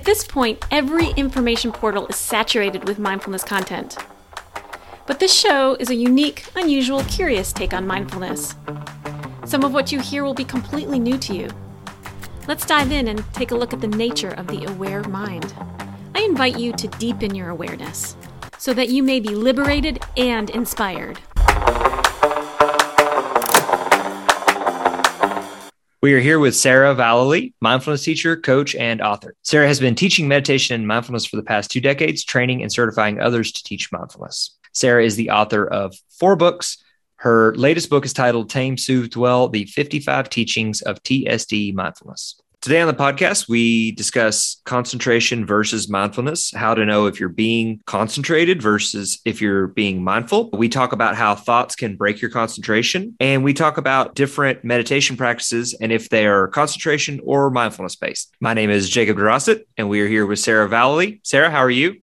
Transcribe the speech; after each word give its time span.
At 0.00 0.06
this 0.06 0.24
point, 0.24 0.64
every 0.70 1.10
information 1.10 1.72
portal 1.72 2.06
is 2.06 2.16
saturated 2.16 2.88
with 2.88 2.98
mindfulness 2.98 3.44
content. 3.44 3.98
But 5.06 5.20
this 5.20 5.30
show 5.38 5.74
is 5.74 5.90
a 5.90 5.94
unique, 5.94 6.46
unusual, 6.56 7.04
curious 7.04 7.52
take 7.52 7.74
on 7.74 7.86
mindfulness. 7.86 8.54
Some 9.44 9.62
of 9.62 9.74
what 9.74 9.92
you 9.92 10.00
hear 10.00 10.24
will 10.24 10.32
be 10.32 10.42
completely 10.42 10.98
new 10.98 11.18
to 11.18 11.36
you. 11.36 11.50
Let's 12.48 12.64
dive 12.64 12.92
in 12.92 13.08
and 13.08 13.22
take 13.34 13.50
a 13.50 13.54
look 13.54 13.74
at 13.74 13.82
the 13.82 13.88
nature 13.88 14.30
of 14.30 14.46
the 14.46 14.64
aware 14.64 15.04
mind. 15.04 15.52
I 16.14 16.22
invite 16.22 16.58
you 16.58 16.72
to 16.72 16.88
deepen 16.88 17.34
your 17.34 17.50
awareness 17.50 18.16
so 18.56 18.72
that 18.72 18.88
you 18.88 19.02
may 19.02 19.20
be 19.20 19.34
liberated 19.34 20.02
and 20.16 20.48
inspired. 20.48 21.18
We 26.02 26.14
are 26.14 26.20
here 26.20 26.38
with 26.38 26.56
Sarah 26.56 26.94
Vallely, 26.94 27.52
mindfulness 27.60 28.04
teacher, 28.04 28.34
coach, 28.34 28.74
and 28.74 29.02
author. 29.02 29.34
Sarah 29.42 29.66
has 29.66 29.80
been 29.80 29.94
teaching 29.94 30.28
meditation 30.28 30.74
and 30.74 30.88
mindfulness 30.88 31.26
for 31.26 31.36
the 31.36 31.42
past 31.42 31.70
two 31.70 31.82
decades, 31.82 32.24
training 32.24 32.62
and 32.62 32.72
certifying 32.72 33.20
others 33.20 33.52
to 33.52 33.62
teach 33.62 33.92
mindfulness. 33.92 34.56
Sarah 34.72 35.04
is 35.04 35.16
the 35.16 35.28
author 35.28 35.66
of 35.66 35.94
four 36.08 36.36
books. 36.36 36.82
Her 37.16 37.54
latest 37.54 37.90
book 37.90 38.06
is 38.06 38.14
titled 38.14 38.48
Tame, 38.48 38.78
Soothe, 38.78 39.10
Dwell 39.10 39.50
The 39.50 39.66
55 39.66 40.30
Teachings 40.30 40.80
of 40.80 41.02
TSD 41.02 41.74
Mindfulness. 41.74 42.40
Today 42.62 42.82
on 42.82 42.88
the 42.88 42.92
podcast, 42.92 43.48
we 43.48 43.92
discuss 43.92 44.60
concentration 44.66 45.46
versus 45.46 45.88
mindfulness, 45.88 46.52
how 46.54 46.74
to 46.74 46.84
know 46.84 47.06
if 47.06 47.18
you're 47.18 47.30
being 47.30 47.80
concentrated 47.86 48.60
versus 48.60 49.18
if 49.24 49.40
you're 49.40 49.68
being 49.68 50.04
mindful. 50.04 50.50
We 50.52 50.68
talk 50.68 50.92
about 50.92 51.16
how 51.16 51.34
thoughts 51.34 51.74
can 51.74 51.96
break 51.96 52.20
your 52.20 52.30
concentration, 52.30 53.16
and 53.18 53.42
we 53.42 53.54
talk 53.54 53.78
about 53.78 54.14
different 54.14 54.62
meditation 54.62 55.16
practices 55.16 55.72
and 55.80 55.90
if 55.90 56.10
they 56.10 56.26
are 56.26 56.48
concentration 56.48 57.18
or 57.24 57.48
mindfulness 57.50 57.96
based. 57.96 58.30
My 58.42 58.52
name 58.52 58.68
is 58.68 58.90
Jacob 58.90 59.16
Derossett, 59.16 59.66
and 59.78 59.88
we 59.88 60.02
are 60.02 60.06
here 60.06 60.26
with 60.26 60.38
Sarah 60.38 60.68
Vallely. 60.68 61.20
Sarah, 61.22 61.50
how 61.50 61.60
are 61.60 61.70
you? 61.70 61.96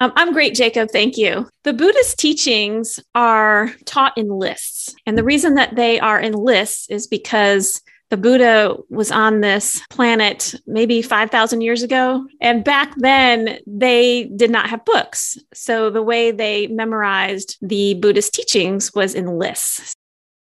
Um, 0.00 0.14
I'm 0.16 0.32
great, 0.32 0.54
Jacob. 0.54 0.88
Thank 0.90 1.18
you. 1.18 1.46
The 1.64 1.74
Buddhist 1.74 2.18
teachings 2.18 3.00
are 3.14 3.74
taught 3.84 4.16
in 4.16 4.30
lists. 4.30 4.94
And 5.04 5.18
the 5.18 5.24
reason 5.24 5.56
that 5.56 5.76
they 5.76 6.00
are 6.00 6.18
in 6.18 6.32
lists 6.32 6.88
is 6.88 7.06
because 7.06 7.82
the 8.10 8.16
Buddha 8.16 8.76
was 8.90 9.10
on 9.10 9.40
this 9.40 9.80
planet 9.88 10.54
maybe 10.66 11.00
5,000 11.00 11.60
years 11.60 11.82
ago. 11.82 12.26
And 12.40 12.64
back 12.64 12.92
then, 12.96 13.58
they 13.66 14.24
did 14.24 14.50
not 14.50 14.68
have 14.68 14.84
books. 14.84 15.38
So 15.54 15.90
the 15.90 16.02
way 16.02 16.32
they 16.32 16.66
memorized 16.66 17.56
the 17.62 17.94
Buddhist 17.94 18.34
teachings 18.34 18.92
was 18.92 19.14
in 19.14 19.38
lists. 19.38 19.94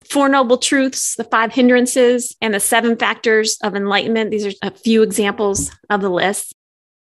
Four 0.09 0.29
Noble 0.29 0.59
Truths, 0.59 1.15
the 1.15 1.23
Five 1.23 1.51
Hindrances, 1.51 2.35
and 2.39 2.53
the 2.53 2.59
Seven 2.59 2.95
Factors 2.95 3.57
of 3.63 3.75
Enlightenment. 3.75 4.29
These 4.29 4.45
are 4.45 4.53
a 4.61 4.71
few 4.71 5.01
examples 5.01 5.71
of 5.89 6.01
the 6.01 6.09
list. 6.09 6.53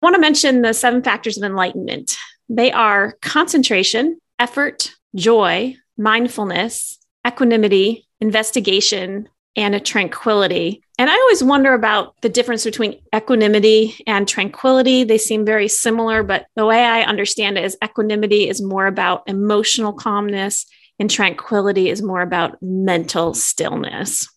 I 0.01 0.05
want 0.05 0.15
to 0.15 0.21
mention 0.21 0.61
the 0.61 0.73
seven 0.73 1.01
factors 1.01 1.37
of 1.37 1.43
enlightenment. 1.43 2.17
They 2.49 2.73
are 2.73 3.17
concentration, 3.21 4.19
effort, 4.37 4.91
joy, 5.15 5.77
mindfulness, 5.97 6.99
equanimity, 7.25 8.05
investigation, 8.19 9.29
and 9.55 9.75
a 9.75 9.79
tranquility. 9.79 10.83
And 10.97 11.09
I 11.09 11.13
always 11.15 11.43
wonder 11.43 11.73
about 11.73 12.15
the 12.21 12.29
difference 12.29 12.63
between 12.63 12.99
equanimity 13.15 13.95
and 14.05 14.27
tranquility. 14.27 15.03
They 15.03 15.17
seem 15.17 15.45
very 15.45 15.67
similar, 15.67 16.23
but 16.23 16.45
the 16.55 16.65
way 16.65 16.83
I 16.83 17.01
understand 17.01 17.57
it 17.57 17.65
is 17.65 17.77
equanimity 17.83 18.47
is 18.49 18.61
more 18.61 18.87
about 18.87 19.23
emotional 19.27 19.93
calmness, 19.93 20.65
and 20.99 21.09
tranquility 21.09 21.89
is 21.89 22.01
more 22.01 22.21
about 22.21 22.57
mental 22.61 23.33
stillness. 23.33 24.27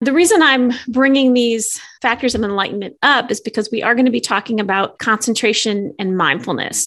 The 0.00 0.12
reason 0.12 0.42
I'm 0.42 0.72
bringing 0.88 1.32
these 1.32 1.80
factors 2.02 2.34
of 2.34 2.42
enlightenment 2.42 2.96
up 3.02 3.30
is 3.30 3.40
because 3.40 3.70
we 3.70 3.82
are 3.82 3.94
going 3.94 4.04
to 4.04 4.10
be 4.10 4.20
talking 4.20 4.60
about 4.60 4.98
concentration 4.98 5.94
and 5.98 6.16
mindfulness. 6.16 6.86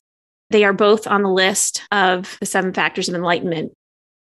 They 0.51 0.63
are 0.63 0.73
both 0.73 1.07
on 1.07 1.23
the 1.23 1.31
list 1.31 1.81
of 1.91 2.37
the 2.39 2.45
seven 2.45 2.73
factors 2.73 3.09
of 3.09 3.15
enlightenment. 3.15 3.73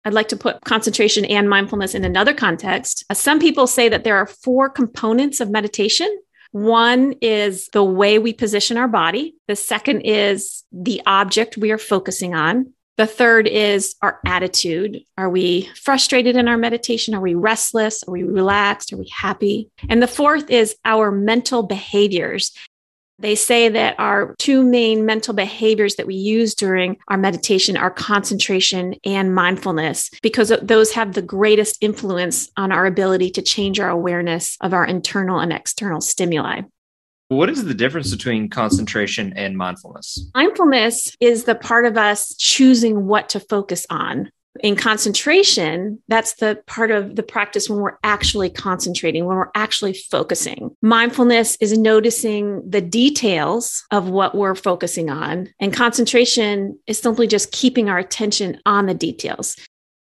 I'd 0.06 0.14
like 0.14 0.30
to 0.30 0.38
put 0.38 0.62
concentration 0.62 1.26
and 1.26 1.50
mindfulness 1.50 1.94
in 1.94 2.06
another 2.06 2.34
context. 2.34 3.06
Uh, 3.10 3.14
some 3.14 3.40
people 3.40 3.68
say 3.68 3.90
that 3.90 4.04
there 4.04 4.18
are 4.18 4.26
four 4.26 4.70
components 4.70 5.40
of 5.40 5.50
meditation. 5.50 6.10
One 6.52 7.14
is 7.22 7.68
the 7.74 7.84
way 7.84 8.18
we 8.18 8.34
position 8.34 8.78
our 8.78 8.88
body. 8.88 9.36
The 9.48 9.56
second 9.56 10.02
is 10.02 10.64
the 10.72 11.02
object 11.06 11.58
we 11.58 11.72
are 11.72 11.78
focusing 11.78 12.34
on. 12.34 12.74
The 13.00 13.08
third 13.08 13.48
is 13.48 13.96
our 14.02 14.20
attitude. 14.26 15.00
Are 15.18 15.30
we 15.30 15.70
frustrated 15.82 16.36
in 16.36 16.50
our 16.50 16.58
meditation? 16.58 17.16
Are 17.16 17.22
we 17.22 17.34
restless? 17.34 18.04
Are 18.04 18.12
we 18.12 18.24
relaxed? 18.24 18.92
Are 18.92 18.98
we 18.98 19.10
happy? 19.16 19.70
And 19.88 20.04
the 20.04 20.08
fourth 20.08 20.50
is 20.50 20.76
our 20.84 21.10
mental 21.10 21.64
behaviors. 21.64 22.52
They 23.20 23.36
say 23.36 23.68
that 23.68 23.96
our 24.00 24.34
two 24.40 24.64
main 24.64 25.06
mental 25.06 25.34
behaviors 25.34 25.96
that 25.96 26.08
we 26.08 26.16
use 26.16 26.56
during 26.56 26.98
our 27.10 27.18
meditation 27.18 27.76
are 27.76 27.92
concentration 27.92 28.96
and 29.04 29.36
mindfulness, 29.36 30.10
because 30.22 30.54
those 30.62 30.94
have 30.94 31.14
the 31.14 31.22
greatest 31.22 31.78
influence 31.82 32.50
on 32.56 32.72
our 32.72 32.86
ability 32.86 33.32
to 33.32 33.42
change 33.42 33.80
our 33.80 33.90
awareness 33.90 34.58
of 34.62 34.74
our 34.74 34.86
internal 34.86 35.40
and 35.40 35.52
external 35.52 36.00
stimuli. 36.00 36.62
What 37.28 37.50
is 37.50 37.64
the 37.64 37.76
difference 37.76 38.10
between 38.10 38.50
concentration 38.50 39.34
and 39.36 39.56
mindfulness? 39.56 40.30
Mindfulness 40.34 41.16
is 41.20 41.44
the 41.44 41.56
part 41.56 41.86
of 41.86 41.98
us 41.98 42.34
choosing 42.38 43.06
what 43.06 43.30
to 43.30 43.40
focus 43.40 43.86
on 43.90 44.32
in 44.62 44.76
concentration, 44.76 46.02
that's 46.08 46.36
the 46.36 46.62
part 46.68 46.92
of 46.92 47.16
the 47.16 47.24
practice 47.24 47.70
when 47.70 47.80
we're 47.80 47.98
actually 48.04 48.50
concentrating, 48.50 49.26
when 49.26 49.38
we're 49.38 49.52
actually 49.56 49.94
focusing. 49.94 50.76
Mindfulness 50.82 51.56
is 51.62 51.78
noticing 51.78 52.68
the 52.70 52.82
details 52.82 53.86
of 53.92 54.10
what 54.10 54.36
we're 54.36 54.56
focusing 54.56 55.10
on. 55.10 55.50
And 55.60 55.74
concentration 55.74 56.78
is 56.88 57.00
simply 57.00 57.28
just 57.28 57.52
keeping 57.52 57.90
our 57.90 57.98
attention 57.98 58.60
on 58.66 58.86
the 58.88 58.94
details. 58.94 59.56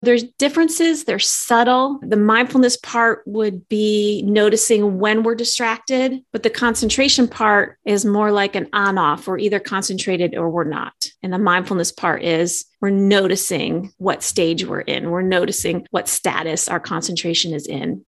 There's 0.03 0.23
differences, 0.37 1.05
they're 1.05 1.17
subtle. 1.17 1.97
The 2.01 2.17
mindfulness 2.17 2.75
part 2.75 3.23
would 3.25 3.69
be 3.69 4.21
noticing 4.23 4.99
when 4.99 5.23
we're 5.23 5.33
distracted, 5.33 6.19
but 6.33 6.43
the 6.43 6.49
concentration 6.49 7.25
part 7.25 7.77
is 7.85 8.03
more 8.03 8.29
like 8.29 8.55
an 8.55 8.67
on 8.73 8.97
off. 8.97 9.27
We're 9.27 9.37
either 9.37 9.61
concentrated 9.61 10.35
or 10.35 10.49
we're 10.49 10.65
not. 10.65 10.93
And 11.21 11.31
the 11.31 11.39
mindfulness 11.39 11.93
part 11.93 12.21
is 12.21 12.65
we're 12.81 12.89
noticing 12.89 13.93
what 13.97 14.23
stage 14.23 14.65
we're 14.65 14.81
in, 14.81 15.09
we're 15.09 15.21
noticing 15.21 15.87
what 15.91 16.09
status 16.09 16.67
our 16.67 16.81
concentration 16.81 17.53
is 17.53 17.65
in. 17.65 18.05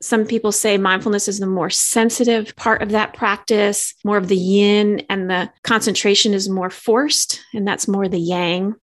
Some 0.00 0.26
people 0.26 0.52
say 0.52 0.78
mindfulness 0.78 1.26
is 1.26 1.40
the 1.40 1.46
more 1.46 1.70
sensitive 1.70 2.54
part 2.54 2.82
of 2.82 2.90
that 2.90 3.14
practice, 3.14 3.94
more 4.04 4.16
of 4.16 4.28
the 4.28 4.36
yin, 4.36 5.04
and 5.08 5.28
the 5.28 5.50
concentration 5.64 6.34
is 6.34 6.48
more 6.48 6.70
forced, 6.70 7.40
and 7.52 7.66
that's 7.66 7.88
more 7.88 8.08
the 8.08 8.20
yang. 8.20 8.76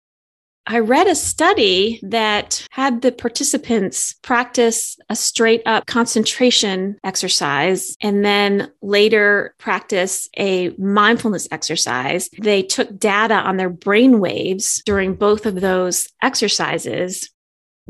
I 0.71 0.77
read 0.77 1.07
a 1.07 1.15
study 1.15 1.99
that 2.03 2.63
had 2.69 3.01
the 3.01 3.11
participants 3.11 4.13
practice 4.21 4.99
a 5.09 5.15
straight 5.15 5.63
up 5.65 5.87
concentration 5.87 6.99
exercise 7.03 7.97
and 8.01 8.23
then 8.23 8.71
later 8.83 9.55
practice 9.57 10.29
a 10.37 10.69
mindfulness 10.77 11.47
exercise. 11.51 12.29
They 12.39 12.61
took 12.61 12.99
data 12.99 13.33
on 13.33 13.57
their 13.57 13.71
brain 13.71 14.19
waves 14.19 14.83
during 14.85 15.15
both 15.15 15.47
of 15.47 15.59
those 15.59 16.07
exercises 16.21 17.31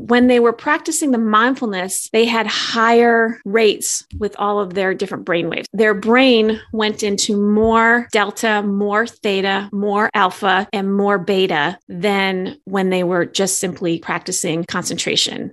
when 0.08 0.28
they 0.28 0.40
were 0.40 0.52
practicing 0.52 1.10
the 1.10 1.18
mindfulness, 1.18 2.08
they 2.10 2.24
had 2.24 2.46
higher 2.46 3.38
rates 3.44 4.04
with 4.18 4.34
all 4.38 4.58
of 4.58 4.74
their 4.74 4.94
different 4.94 5.24
brain 5.24 5.50
waves. 5.50 5.68
Their 5.72 5.94
brain 5.94 6.60
went 6.72 7.02
into 7.02 7.36
more 7.36 8.08
delta, 8.10 8.62
more 8.62 9.06
theta, 9.06 9.68
more 9.72 10.10
alpha, 10.14 10.68
and 10.72 10.94
more 10.94 11.18
beta 11.18 11.78
than 11.88 12.56
when 12.64 12.88
they 12.90 13.04
were 13.04 13.26
just 13.26 13.58
simply 13.58 13.98
practicing 13.98 14.64
concentration 14.64 15.52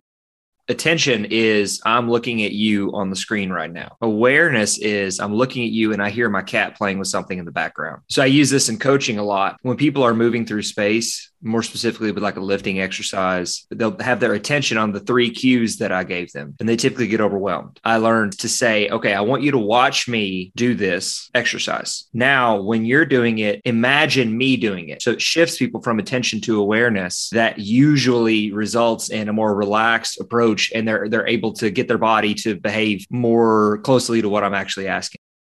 attention 0.70 1.26
is 1.30 1.82
I'm 1.86 2.10
looking 2.10 2.44
at 2.44 2.52
you 2.52 2.92
on 2.94 3.10
the 3.10 3.16
screen 3.16 3.52
right 3.52 3.72
now. 3.72 3.96
Awareness 4.02 4.78
is 4.80 5.20
I'm 5.20 5.34
looking 5.34 5.64
at 5.64 5.72
you 5.72 5.94
and 5.94 6.02
I 6.02 6.10
hear 6.10 6.30
my 6.30 6.42
cat 6.42 6.76
playing 6.76 7.00
with 7.00 7.08
something 7.08 7.38
in 7.38 7.46
the 7.46 7.52
background. 7.52 8.02
So 8.10 8.22
I 8.22 8.26
use 8.26 8.50
this 8.50 8.70
in 8.70 8.78
coaching 8.78 9.18
a 9.18 9.24
lot. 9.24 9.58
When 9.62 9.78
people 9.78 10.04
are 10.04 10.14
moving 10.14 10.46
through 10.46 10.64
space, 10.64 11.27
more 11.42 11.64
specifically 11.64 12.12
with 12.12 12.24
like 12.24 12.38
a 12.38 12.42
lifting 12.42 12.80
exercise, 12.80 13.66
they'll 13.72 13.98
have 14.00 14.20
their 14.20 14.34
attention 14.34 14.78
on 14.78 14.92
the 14.92 15.00
three 15.00 15.30
cues 15.30 15.78
that 15.78 15.92
I 15.92 16.04
gave 16.04 16.32
them 16.32 16.56
and 16.60 16.68
they 16.68 16.76
typically 16.76 17.08
get 17.08 17.22
overwhelmed. 17.22 17.80
I 17.84 17.98
learned 17.98 18.38
to 18.40 18.50
say, 18.50 18.90
okay, 18.90 19.14
I 19.14 19.22
want 19.22 19.44
you 19.44 19.52
to 19.52 19.58
watch 19.58 20.08
me 20.08 20.52
do 20.56 20.76
this 20.76 21.30
exercise. 21.34 22.06
Now, 22.14 22.62
when 22.62 22.86
you're 22.86 23.06
doing 23.06 23.40
it, 23.40 23.62
imagine 23.66 24.38
me 24.38 24.58
doing 24.58 24.90
it. 24.90 25.02
So 25.02 25.12
it 25.12 25.22
shifts 25.22 25.58
people 25.58 25.82
from 25.82 26.00
attention 26.00 26.42
to 26.42 26.60
awareness 26.60 27.30
that 27.32 27.60
usually 27.60 28.52
results 28.52 29.10
in 29.10 29.30
a 29.30 29.34
more 29.34 29.56
relaxed 29.56 30.20
approach 30.20 30.72
and 30.74 30.88
they're 30.88 31.10
they're 31.10 31.28
able 31.28 31.54
to 31.54 31.70
get 31.70 31.88
their 31.88 31.98
body 31.98 32.34
to 32.34 32.56
behave 32.56 33.06
more 33.10 33.80
closely 33.80 34.22
to 34.22 34.30
what 34.30 34.44
I'm 34.44 34.54
actually 34.54 34.88
asking. 34.88 35.20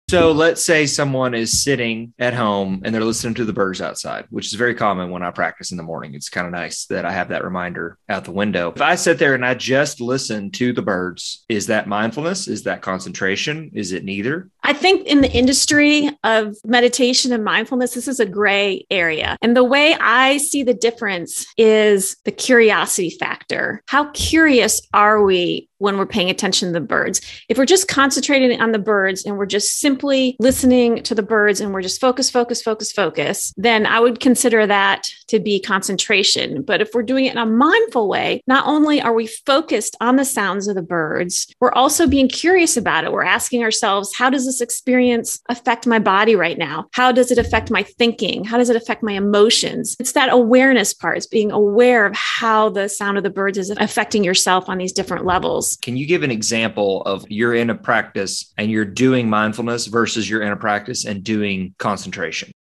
So 0.10 0.32
let's 0.32 0.64
say 0.64 0.86
someone 0.86 1.34
is 1.34 1.62
sitting 1.62 2.14
at 2.18 2.34
home 2.34 2.82
and 2.86 2.96
they're 2.96 3.04
listening 3.04 3.34
to 3.34 3.44
the 3.44 3.52
birds 3.52 3.82
outside, 3.82 4.24
which 4.30 4.46
is 4.46 4.54
very 4.54 4.74
common 4.74 5.10
when 5.10 5.22
I 5.22 5.32
practice 5.32 5.72
in 5.72 5.78
the 5.78 5.84
morning. 5.84 6.14
It's 6.14 6.30
kind 6.30 6.48
of 6.48 6.54
nice 6.54 6.86
that 6.86 7.04
I 7.04 7.12
have 7.12 7.28
that 7.28 7.44
reminder 7.44 7.98
out 8.08 8.24
the 8.24 8.32
window. 8.32 8.72
If 8.74 8.82
I 8.82 8.96
sit 8.96 9.20
there 9.20 9.36
and 9.36 9.46
I 9.46 9.54
just 9.54 10.00
listen 10.00 10.50
to 10.52 10.72
the 10.72 10.82
birds, 10.82 11.44
is 11.50 11.68
that 11.68 11.90
mindfulness? 11.90 12.48
Is 12.48 12.64
that 12.64 12.82
concentration? 12.82 13.70
Is 13.74 13.92
it 13.92 14.06
neither? 14.06 14.50
I 14.68 14.74
think 14.74 15.08
in 15.08 15.22
the 15.22 15.32
industry 15.32 16.10
of 16.26 16.58
meditation 16.66 17.32
and 17.32 17.42
mindfulness, 17.42 17.94
this 17.94 18.06
is 18.06 18.20
a 18.20 18.26
gray 18.26 18.86
area. 18.92 19.38
And 19.42 19.56
the 19.56 19.64
way 19.64 19.96
I 20.02 20.38
see 20.38 20.62
the 20.62 20.74
difference 20.74 21.46
is 21.56 22.18
the 22.26 22.34
curiosity 22.34 23.12
factor. 23.12 23.82
How 23.88 24.12
curious 24.12 24.82
are 24.94 25.24
we 25.24 25.70
when 25.80 25.98
we're 25.98 26.06
paying 26.06 26.30
attention 26.30 26.70
to 26.70 26.74
the 26.74 26.86
birds. 26.86 27.22
If 27.50 27.58
we're 27.58 27.66
just 27.66 27.88
concentrating 27.88 28.60
on 28.60 28.72
the 28.72 28.80
birds 28.80 29.26
and 29.26 29.38
we're 29.38 29.46
just 29.46 29.80
simply 29.80 30.36
listening 30.40 31.04
to 31.04 31.16
the 31.16 31.24
birds 31.24 31.62
and 31.62 31.74
we're 31.74 31.82
just 31.82 32.02
focus, 32.02 32.30
focus, 32.30 32.62
focus, 32.62 32.92
focus, 32.92 33.54
then 33.58 33.86
I 33.86 34.00
would 34.00 34.20
consider 34.20 34.66
that 34.66 35.08
to 35.28 35.40
be 35.40 35.60
concentration. 35.60 36.64
But 36.64 36.82
if 36.82 36.92
we're 36.94 37.04
doing 37.04 37.26
it 37.26 37.34
in 37.34 37.38
a 37.38 37.46
mindful 37.46 38.08
way, 38.08 38.42
not 38.48 38.66
only 38.66 39.02
are 39.02 39.14
we 39.14 39.28
focused 39.28 39.96
on 40.02 40.16
the 40.16 40.26
sounds 40.26 40.68
of 40.68 40.76
the 40.76 40.82
birds, 40.82 41.48
we're 41.60 41.74
also 41.74 42.08
being 42.08 42.28
curious 42.28 42.78
about 42.78 43.04
it. 43.04 43.12
We're 43.12 43.24
asking 43.24 43.64
ourselves, 43.64 44.16
how 44.16 44.30
does 44.30 44.46
this 44.58 44.62
experience 44.62 45.40
affect 45.50 45.86
my 45.86 46.00
body 46.00 46.36
right 46.36 46.58
now? 46.58 46.88
How 46.94 47.12
does 47.12 47.32
it 47.32 47.38
affect 47.38 47.70
my 47.70 47.84
thinking? 47.84 48.44
How 48.44 48.58
does 48.58 48.70
it 48.70 48.76
affect 48.76 49.04
my 49.04 49.14
emotions? 49.14 49.96
It's 50.00 50.14
that 50.14 50.32
awareness 50.32 50.94
part, 50.94 51.18
it's 51.18 51.28
being 51.28 51.52
aware 51.52 52.06
of 52.06 52.16
how 52.16 52.70
the 52.70 52.90
sound 52.90 53.18
of 53.18 53.24
the 53.24 53.30
birds 53.30 53.58
is 53.58 53.70
affecting 53.70 54.24
yourself 54.24 54.70
on 54.70 54.78
these 54.78 54.94
different 54.94 55.26
levels. 55.26 55.78
Can 55.82 55.98
you 55.98 56.08
give 56.08 56.24
an 56.24 56.32
example 56.32 57.04
of 57.04 57.26
you're 57.30 57.54
in 57.54 57.70
a 57.70 57.76
practice 57.76 58.52
and 58.58 58.72
you're 58.72 58.86
doing 58.86 59.30
mindfulness 59.30 59.88
versus 59.88 60.30
you're 60.30 60.42
in 60.42 60.52
a 60.52 60.58
practice 60.58 61.06
and 61.06 61.24
doing 61.24 61.76
concentration? 61.78 62.52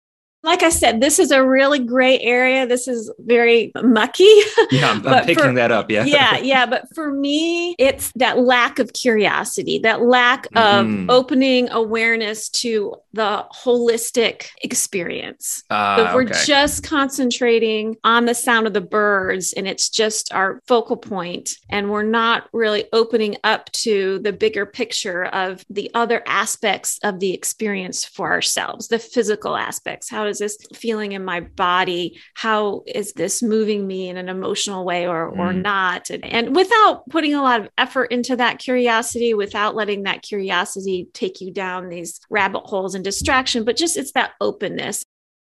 Like 0.47 0.63
I 0.63 0.69
said, 0.71 1.01
this 1.01 1.19
is 1.19 1.33
a 1.33 1.45
really 1.45 1.81
gray 1.81 2.21
area. 2.21 2.67
This 2.67 2.87
is 2.87 3.13
very 3.19 3.73
mucky. 3.83 4.25
Yeah, 4.71 4.91
I'm, 4.91 5.07
I'm 5.07 5.25
picking 5.25 5.45
for, 5.45 5.53
that 5.55 5.71
up. 5.71 5.91
Yeah. 5.91 6.05
yeah. 6.05 6.39
Yeah. 6.47 6.67
But 6.67 6.95
for 6.95 7.11
me, 7.11 7.75
it's 7.79 8.13
that 8.17 8.39
lack 8.39 8.79
of 8.79 8.93
curiosity, 8.93 9.79
that 9.81 10.03
lack 10.03 10.47
of 10.55 10.87
mm. 10.87 11.07
opening 11.09 11.71
awareness 11.71 12.49
to 12.51 12.95
the 13.13 13.47
holistic 13.53 14.49
experience. 14.63 15.65
Uh, 15.71 16.13
we're 16.15 16.25
okay. 16.25 16.45
just 16.45 16.85
concentrating 16.85 17.97
on 18.05 18.27
the 18.27 18.35
sound 18.35 18.67
of 18.67 18.75
the 18.75 18.81
birds 18.81 19.53
and 19.55 19.67
it's 19.67 19.89
just 19.89 20.33
our 20.33 20.61
focal 20.67 20.97
point, 20.97 21.51
and 21.71 21.91
we're 21.91 22.03
not 22.03 22.49
really 22.53 22.85
opening 22.93 23.37
up 23.43 23.71
to 23.73 24.19
the 24.21 24.33
bigger 24.33 24.67
picture 24.67 25.25
of 25.27 25.65
the 25.71 25.91
other 25.95 26.23
aspects 26.27 26.99
of 27.03 27.19
the 27.21 27.33
experience 27.33 28.05
for 28.05 28.31
ourselves, 28.31 28.89
the 28.89 28.99
physical 28.99 29.57
aspects. 29.57 30.11
How 30.11 30.25
does 30.25 30.36
is 30.41 30.57
this 30.57 30.79
feeling 30.79 31.13
in 31.13 31.25
my 31.25 31.41
body? 31.41 32.19
How 32.35 32.83
is 32.87 33.13
this 33.13 33.43
moving 33.43 33.87
me 33.87 34.09
in 34.09 34.17
an 34.17 34.29
emotional 34.29 34.85
way 34.85 35.07
or, 35.07 35.33
mm. 35.33 35.39
or 35.39 35.53
not? 35.53 36.11
And, 36.11 36.25
and 36.25 36.57
without 36.57 37.09
putting 37.09 37.35
a 37.35 37.43
lot 37.43 37.61
of 37.61 37.69
effort 37.79 38.07
into 38.07 38.37
that 38.37 38.59
curiosity, 38.59 39.35
without 39.35 39.75
letting 39.75 40.03
that 40.03 40.23
curiosity 40.23 41.09
take 41.13 41.41
you 41.41 41.53
down 41.53 41.89
these 41.89 42.21
rabbit 42.31 42.61
holes 42.61 42.95
and 42.95 43.05
distraction, 43.05 43.65
but 43.65 43.77
just 43.77 43.97
it's 43.97 44.13
that 44.13 44.33
openness. 44.41 45.05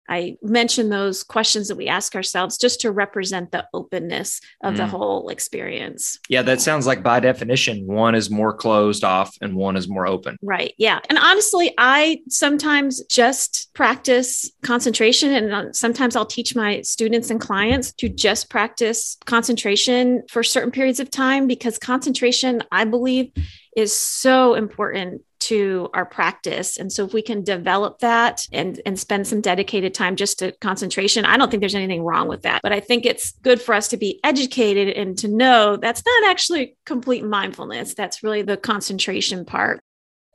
I 0.07 0.38
mention 0.42 0.90
those 0.90 1.24
questions 1.24 1.68
that 1.68 1.75
we 1.75 1.88
ask 1.88 2.16
ourselves 2.16 2.57
just 2.57 2.81
to 2.81 2.92
represent 2.92 3.52
the 3.52 3.68
openness 3.74 4.42
of 4.63 4.75
mm. 4.75 4.78
the 4.78 4.88
whole 4.88 5.30
experience. 5.30 6.19
Yeah, 6.30 6.42
that 6.44 6.62
sounds 6.62 6.86
like 6.86 7.04
by 7.04 7.19
definition, 7.19 7.86
one 7.88 8.16
is 8.16 8.30
more 8.30 8.54
closed 8.54 9.04
off 9.04 9.36
and 9.42 9.56
one 9.56 9.75
is 9.75 9.88
more 9.88 10.07
open. 10.07 10.38
Right. 10.42 10.74
Yeah. 10.78 11.00
And 11.10 11.18
honestly, 11.18 11.74
I 11.78 12.22
sometimes 12.30 13.04
just 13.06 13.74
practice 13.74 14.52
concentration, 14.62 15.31
and 15.31 15.54
uh, 15.54 15.74
sometimes 15.74 16.16
I'll 16.16 16.25
teach 16.25 16.56
my 16.56 16.81
students 16.81 17.30
and 17.30 17.42
clients 17.42 17.94
to 17.94 18.10
just 18.10 18.50
practice 18.50 19.18
concentration 19.25 20.24
for 20.30 20.44
certain 20.44 20.72
periods 20.72 21.00
of 21.00 21.10
time 21.10 21.48
because 21.48 21.78
concentration, 21.78 22.62
I 22.72 22.86
believe, 22.86 23.31
is 23.75 23.95
so 23.95 24.56
important 24.56 25.22
to 25.42 25.89
our 25.94 26.06
practice. 26.06 26.77
And 26.77 26.92
so 26.92 27.06
if 27.06 27.13
we 27.13 27.22
can 27.22 27.44
develop 27.44 28.00
that 28.00 28.48
and, 28.51 28.81
and 28.83 29.00
spend 29.00 29.27
some 29.27 29.42
dedicated 29.42 29.94
time 29.94 30.16
just 30.16 30.39
to 30.39 30.54
concentration, 30.54 31.24
I 31.24 31.38
don't 31.38 31.51
think 31.51 31.62
there's 31.62 31.75
anything 31.75 32.04
wrong 32.04 32.27
with 32.27 32.44
that. 32.44 32.62
But 32.63 32.72
I 32.72 32.80
think 32.80 33.06
it's 33.06 33.31
good 33.44 33.62
for 33.62 33.75
us 33.75 33.89
to 33.89 33.98
be 33.98 34.19
educated 34.24 34.89
and 34.95 35.16
to 35.19 35.27
know 35.27 35.77
that's 35.77 36.04
not 36.04 36.31
actually 36.31 36.75
complete 36.86 37.24
mindfulness. 37.24 37.94
That's 37.94 38.24
really 38.24 38.42
the 38.42 38.57
concentration 38.57 39.45
part. 39.45 39.81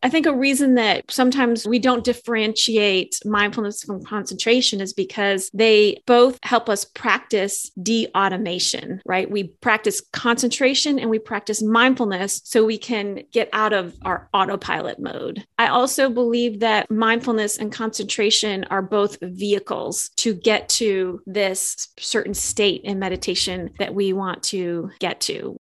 I 0.03 0.09
think 0.09 0.27
a 0.27 0.35
reason 0.35 0.77
that 0.77 1.11
sometimes 1.11 1.67
we 1.67 1.79
don't 1.79 2.05
differentiate 2.05 3.19
mindfulness 3.25 3.83
from 3.83 4.03
concentration 4.03 4.81
is 4.81 4.95
because 4.95 5.51
they 5.53 6.03
both 6.07 6.39
help 6.43 6.71
us 6.71 6.87
practice 6.87 7.71
de 7.83 8.09
automation, 8.15 9.03
right? 9.05 9.31
We 9.31 9.49
practice 9.61 10.01
concentration 10.13 10.99
and 10.99 11.11
we 11.11 11.19
practice 11.19 11.63
mindfulness 11.63 12.41
so 12.45 12.65
we 12.65 12.79
can 12.79 13.25
get 13.31 13.51
out 13.53 13.75
of 13.75 13.95
our 14.03 14.31
autopilot 14.33 14.99
mode. 14.99 15.45
I 15.59 15.69
also 15.69 16.09
believe 16.09 16.61
that 16.61 16.91
mindfulness 16.91 17.59
and 17.59 17.71
concentration 17.71 18.65
are 18.71 18.83
both 18.83 19.19
vehicles 19.21 20.11
to 20.17 20.33
get 20.33 20.71
to 20.71 21.21
this 21.27 21.89
certain 21.99 22.33
state 22.33 22.83
in 22.85 22.99
meditation 22.99 23.71
that 23.79 23.95
we 23.95 24.15
want 24.15 24.43
to 24.45 24.91
get 24.99 25.21
to. 25.23 25.60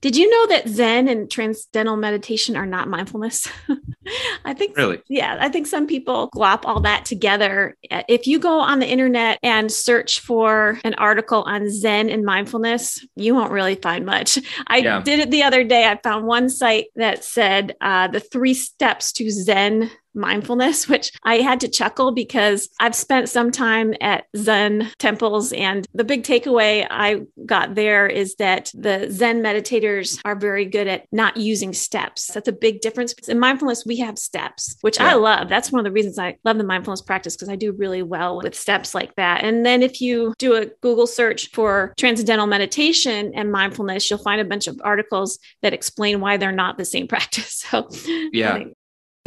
Did 0.00 0.16
you 0.16 0.30
know 0.30 0.46
that 0.54 0.68
Zen 0.68 1.08
and 1.08 1.30
transcendental 1.30 1.96
meditation 1.96 2.56
are 2.56 2.66
not 2.66 2.88
mindfulness? 2.88 3.48
I 4.44 4.54
think 4.54 4.76
really, 4.76 5.02
yeah, 5.08 5.36
I 5.38 5.50
think 5.50 5.66
some 5.66 5.86
people 5.86 6.30
glop 6.34 6.60
all 6.64 6.80
that 6.80 7.04
together. 7.04 7.76
If 8.08 8.26
you 8.26 8.38
go 8.38 8.60
on 8.60 8.78
the 8.78 8.86
internet 8.86 9.38
and 9.42 9.70
search 9.70 10.20
for 10.20 10.80
an 10.84 10.94
article 10.94 11.42
on 11.42 11.70
Zen 11.70 12.08
and 12.08 12.24
mindfulness, 12.24 13.06
you 13.14 13.34
won't 13.34 13.52
really 13.52 13.74
find 13.74 14.06
much. 14.06 14.38
I 14.66 14.78
yeah. 14.78 15.02
did 15.02 15.20
it 15.20 15.30
the 15.30 15.42
other 15.42 15.64
day. 15.64 15.86
I 15.86 16.00
found 16.02 16.26
one 16.26 16.48
site 16.48 16.86
that 16.96 17.22
said 17.22 17.76
uh, 17.80 18.08
the 18.08 18.20
three 18.20 18.54
steps 18.54 19.12
to 19.12 19.30
Zen 19.30 19.90
mindfulness, 20.14 20.88
which 20.88 21.12
I 21.22 21.36
had 21.36 21.60
to 21.60 21.68
chuckle 21.68 22.12
because 22.12 22.68
I've 22.80 22.94
spent 22.94 23.28
some 23.28 23.50
time 23.50 23.94
at 24.00 24.24
Zen 24.36 24.90
temples. 24.98 25.52
And 25.52 25.86
the 25.94 26.04
big 26.04 26.24
takeaway 26.24 26.86
I 26.90 27.22
got 27.46 27.74
there 27.74 28.06
is 28.06 28.34
that 28.36 28.70
the 28.74 29.08
Zen 29.10 29.42
meditators 29.42 30.20
are 30.24 30.36
very 30.36 30.64
good 30.64 30.86
at 30.86 31.06
not 31.12 31.36
using 31.36 31.72
steps. 31.72 32.28
That's 32.32 32.48
a 32.48 32.52
big 32.52 32.80
difference. 32.80 33.12
In 33.28 33.38
mindfulness, 33.38 33.86
we 33.86 33.96
have 33.98 34.18
steps, 34.18 34.76
which 34.80 34.98
yeah. 34.98 35.10
I 35.10 35.14
love. 35.14 35.48
That's 35.48 35.72
one 35.72 35.80
of 35.80 35.84
the 35.84 35.92
reasons 35.92 36.18
I 36.18 36.36
love 36.44 36.58
the 36.58 36.64
mindfulness 36.64 37.02
practice 37.02 37.36
because 37.36 37.48
I 37.48 37.56
do 37.56 37.72
really 37.72 38.02
well 38.02 38.38
with 38.38 38.54
steps 38.54 38.94
like 38.94 39.14
that. 39.16 39.44
And 39.44 39.64
then 39.64 39.82
if 39.82 40.00
you 40.00 40.34
do 40.38 40.54
a 40.54 40.66
Google 40.80 41.06
search 41.06 41.50
for 41.50 41.94
transcendental 41.96 42.46
meditation 42.46 43.32
and 43.34 43.52
mindfulness, 43.52 44.08
you'll 44.08 44.18
find 44.18 44.40
a 44.40 44.44
bunch 44.44 44.66
of 44.66 44.80
articles 44.82 45.38
that 45.62 45.72
explain 45.72 46.20
why 46.20 46.36
they're 46.36 46.52
not 46.52 46.78
the 46.78 46.84
same 46.84 47.08
practice. 47.08 47.64
So, 47.70 47.88
yeah. 48.32 48.64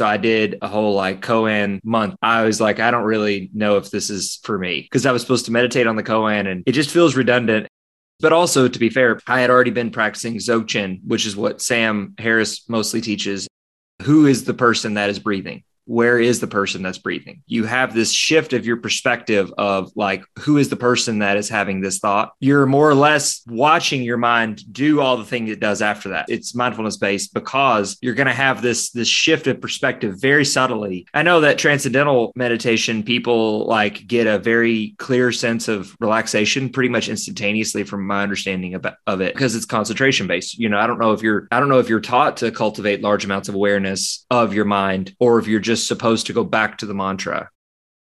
So 0.00 0.06
I 0.06 0.16
did 0.16 0.58
a 0.60 0.68
whole 0.68 0.94
like 0.94 1.20
koan 1.20 1.80
month. 1.84 2.16
I 2.20 2.42
was 2.42 2.60
like, 2.60 2.80
I 2.80 2.90
don't 2.90 3.04
really 3.04 3.50
know 3.54 3.76
if 3.76 3.90
this 3.90 4.10
is 4.10 4.40
for 4.42 4.58
me 4.58 4.80
because 4.80 5.06
I 5.06 5.12
was 5.12 5.22
supposed 5.22 5.44
to 5.46 5.52
meditate 5.52 5.86
on 5.86 5.96
the 5.96 6.02
koan 6.02 6.50
and 6.50 6.64
it 6.66 6.72
just 6.72 6.90
feels 6.90 7.14
redundant. 7.14 7.68
But 8.20 8.32
also, 8.32 8.68
to 8.68 8.78
be 8.78 8.90
fair, 8.90 9.20
I 9.26 9.40
had 9.40 9.50
already 9.50 9.70
been 9.70 9.90
practicing 9.90 10.36
Dzogchen, 10.36 11.00
which 11.04 11.26
is 11.26 11.36
what 11.36 11.60
Sam 11.60 12.14
Harris 12.18 12.68
mostly 12.68 13.00
teaches. 13.00 13.48
Who 14.02 14.26
is 14.26 14.44
the 14.44 14.54
person 14.54 14.94
that 14.94 15.10
is 15.10 15.18
breathing? 15.18 15.62
Where 15.86 16.18
is 16.18 16.40
the 16.40 16.46
person 16.46 16.82
that's 16.82 16.98
breathing? 16.98 17.42
You 17.46 17.64
have 17.64 17.94
this 17.94 18.12
shift 18.12 18.52
of 18.52 18.66
your 18.66 18.76
perspective 18.76 19.52
of 19.58 19.92
like, 19.94 20.24
who 20.40 20.56
is 20.56 20.68
the 20.68 20.76
person 20.76 21.18
that 21.18 21.36
is 21.36 21.48
having 21.48 21.80
this 21.80 21.98
thought? 21.98 22.32
You're 22.40 22.66
more 22.66 22.88
or 22.88 22.94
less 22.94 23.42
watching 23.46 24.02
your 24.02 24.16
mind 24.16 24.62
do 24.72 25.00
all 25.00 25.16
the 25.16 25.24
things 25.24 25.50
it 25.50 25.60
does 25.60 25.82
after 25.82 26.10
that. 26.10 26.26
It's 26.28 26.54
mindfulness 26.54 26.96
based 26.96 27.34
because 27.34 27.98
you're 28.00 28.14
going 28.14 28.26
to 28.26 28.32
have 28.32 28.62
this, 28.62 28.90
this 28.90 29.08
shift 29.08 29.46
of 29.46 29.60
perspective 29.60 30.16
very 30.20 30.44
subtly. 30.44 31.06
I 31.12 31.22
know 31.22 31.40
that 31.40 31.58
transcendental 31.58 32.32
meditation, 32.34 33.02
people 33.02 33.66
like 33.66 34.06
get 34.06 34.26
a 34.26 34.38
very 34.38 34.94
clear 34.98 35.32
sense 35.32 35.68
of 35.68 35.94
relaxation 36.00 36.70
pretty 36.70 36.88
much 36.88 37.08
instantaneously 37.08 37.84
from 37.84 38.06
my 38.06 38.22
understanding 38.22 38.74
of, 38.74 38.86
of 39.06 39.20
it 39.20 39.34
because 39.34 39.54
it's 39.54 39.64
concentration 39.64 40.26
based. 40.26 40.58
You 40.58 40.68
know, 40.68 40.78
I 40.78 40.86
don't 40.86 40.98
know 40.98 41.12
if 41.12 41.22
you're, 41.22 41.46
I 41.50 41.60
don't 41.60 41.68
know 41.68 41.78
if 41.78 41.88
you're 41.88 42.00
taught 42.00 42.38
to 42.38 42.50
cultivate 42.50 43.02
large 43.02 43.24
amounts 43.24 43.48
of 43.48 43.54
awareness 43.54 44.24
of 44.30 44.54
your 44.54 44.64
mind 44.64 45.14
or 45.18 45.38
if 45.38 45.46
you're 45.46 45.60
just 45.60 45.73
just 45.74 45.88
supposed 45.88 46.26
to 46.26 46.32
go 46.32 46.44
back 46.44 46.78
to 46.78 46.86
the 46.86 46.94
mantra 46.94 47.50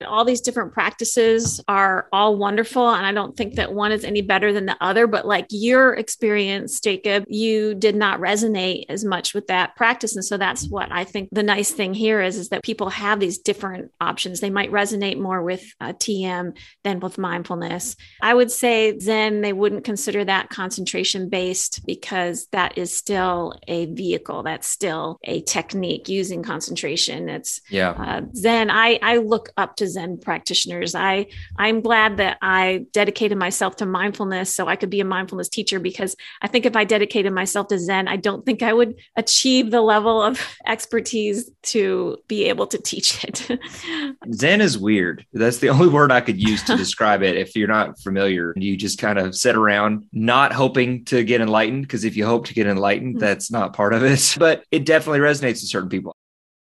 all 0.06 0.26
these 0.26 0.42
different 0.42 0.74
practices 0.74 1.62
are 1.68 2.08
all 2.12 2.38
wonderful. 2.38 2.90
And 2.90 3.06
I 3.06 3.12
don't 3.12 3.36
think 3.36 3.56
that 3.56 3.74
one 3.74 3.92
is 3.92 4.04
any 4.04 4.22
better 4.22 4.54
than 4.54 4.66
the 4.66 4.78
other. 4.82 5.08
But 5.08 5.26
like 5.26 5.48
your 5.50 5.94
experience, 5.94 6.80
Jacob, 6.80 7.26
you 7.28 7.74
did 7.74 7.96
not 7.96 8.20
resonate 8.20 8.86
as 8.90 9.04
much 9.04 9.34
with 9.34 9.48
that 9.48 9.76
practice. 9.76 10.16
And 10.16 10.24
so 10.24 10.38
that's 10.38 10.68
what 10.68 10.92
I 10.92 11.04
think 11.04 11.30
the 11.32 11.44
nice 11.44 11.72
thing 11.72 11.94
here 11.94 12.22
is, 12.22 12.38
is 12.38 12.50
that 12.50 12.64
people 12.64 12.90
have 12.90 13.20
these 13.20 13.40
different 13.40 13.92
options. 14.00 14.40
They 14.40 14.50
might 14.50 14.72
resonate 14.72 15.20
more 15.20 15.42
with 15.42 15.66
uh, 15.82 15.94
TM 15.94 16.58
than 16.84 17.00
with 17.00 17.18
mindfulness. 17.18 17.96
I 18.22 18.34
would 18.34 18.52
say 18.52 18.98
Zen, 19.00 19.42
they 19.42 19.54
wouldn't 19.54 19.84
consider 19.84 20.24
that 20.26 20.50
concentration 20.50 21.30
based 21.30 21.86
because 21.86 22.48
that 22.52 22.78
is 22.78 22.94
still 22.94 23.56
a 23.68 23.88
vehicle. 23.88 24.44
That's 24.44 24.68
still 24.68 25.20
a 25.24 25.42
technique 25.42 26.08
using 26.08 26.44
concentration. 26.44 27.30
It's 27.30 27.62
yeah. 27.70 27.92
Uh, 27.92 28.22
Zen. 28.36 28.70
I, 28.70 29.00
I 29.02 29.18
look 29.18 29.50
up 29.58 29.76
to 29.78 29.87
to 29.88 29.94
Zen 29.94 30.18
practitioners. 30.18 30.94
I 30.96 31.28
I'm 31.58 31.82
glad 31.82 32.18
that 32.18 32.38
I 32.42 32.86
dedicated 32.92 33.38
myself 33.38 33.78
to 33.78 33.86
mindfulness 33.86 34.54
so 34.54 34.68
I 34.68 34.76
could 34.76 34.90
be 34.90 35.00
a 35.00 35.06
mindfulness 35.06 35.50
teacher 35.50 35.80
because 35.80 36.16
I 36.42 36.48
think 36.48 36.66
if 36.66 36.76
I 36.76 36.84
dedicated 36.84 37.34
myself 37.34 37.68
to 37.68 37.80
Zen, 37.80 38.08
I 38.08 38.18
don't 38.18 38.46
think 38.46 38.62
I 38.62 38.74
would 38.74 38.96
achieve 39.16 39.72
the 39.72 39.82
level 39.82 40.22
of 40.22 40.42
expertise 40.68 41.50
to 41.64 42.18
be 42.28 42.46
able 42.46 42.68
to 42.68 42.78
teach 42.78 43.24
it. 43.24 43.60
Zen 44.34 44.62
is 44.62 44.78
weird. 44.78 45.26
That's 45.34 45.58
the 45.58 45.70
only 45.78 45.88
word 45.88 46.12
I 46.12 46.22
could 46.22 46.42
use 46.42 46.64
to 46.64 46.76
describe 46.76 47.24
it. 47.24 47.38
If 47.38 47.56
you're 47.56 47.68
not 47.68 48.00
familiar, 48.00 48.54
you 48.56 48.78
just 48.78 49.00
kind 49.00 49.18
of 49.18 49.36
sit 49.36 49.56
around 49.56 50.06
not 50.12 50.54
hoping 50.54 51.06
to 51.06 51.24
get 51.24 51.42
enlightened 51.42 51.84
because 51.84 52.04
if 52.04 52.18
you 52.18 52.26
hope 52.26 52.48
to 52.48 52.54
get 52.54 52.68
enlightened, 52.68 53.16
mm-hmm. 53.16 53.26
that's 53.26 53.52
not 53.52 53.74
part 53.74 53.94
of 53.94 54.04
it. 54.04 54.36
But 54.38 54.64
it 54.72 54.86
definitely 54.86 55.20
resonates 55.20 55.62
with 55.62 55.70
certain 55.70 55.90
people. 55.90 56.14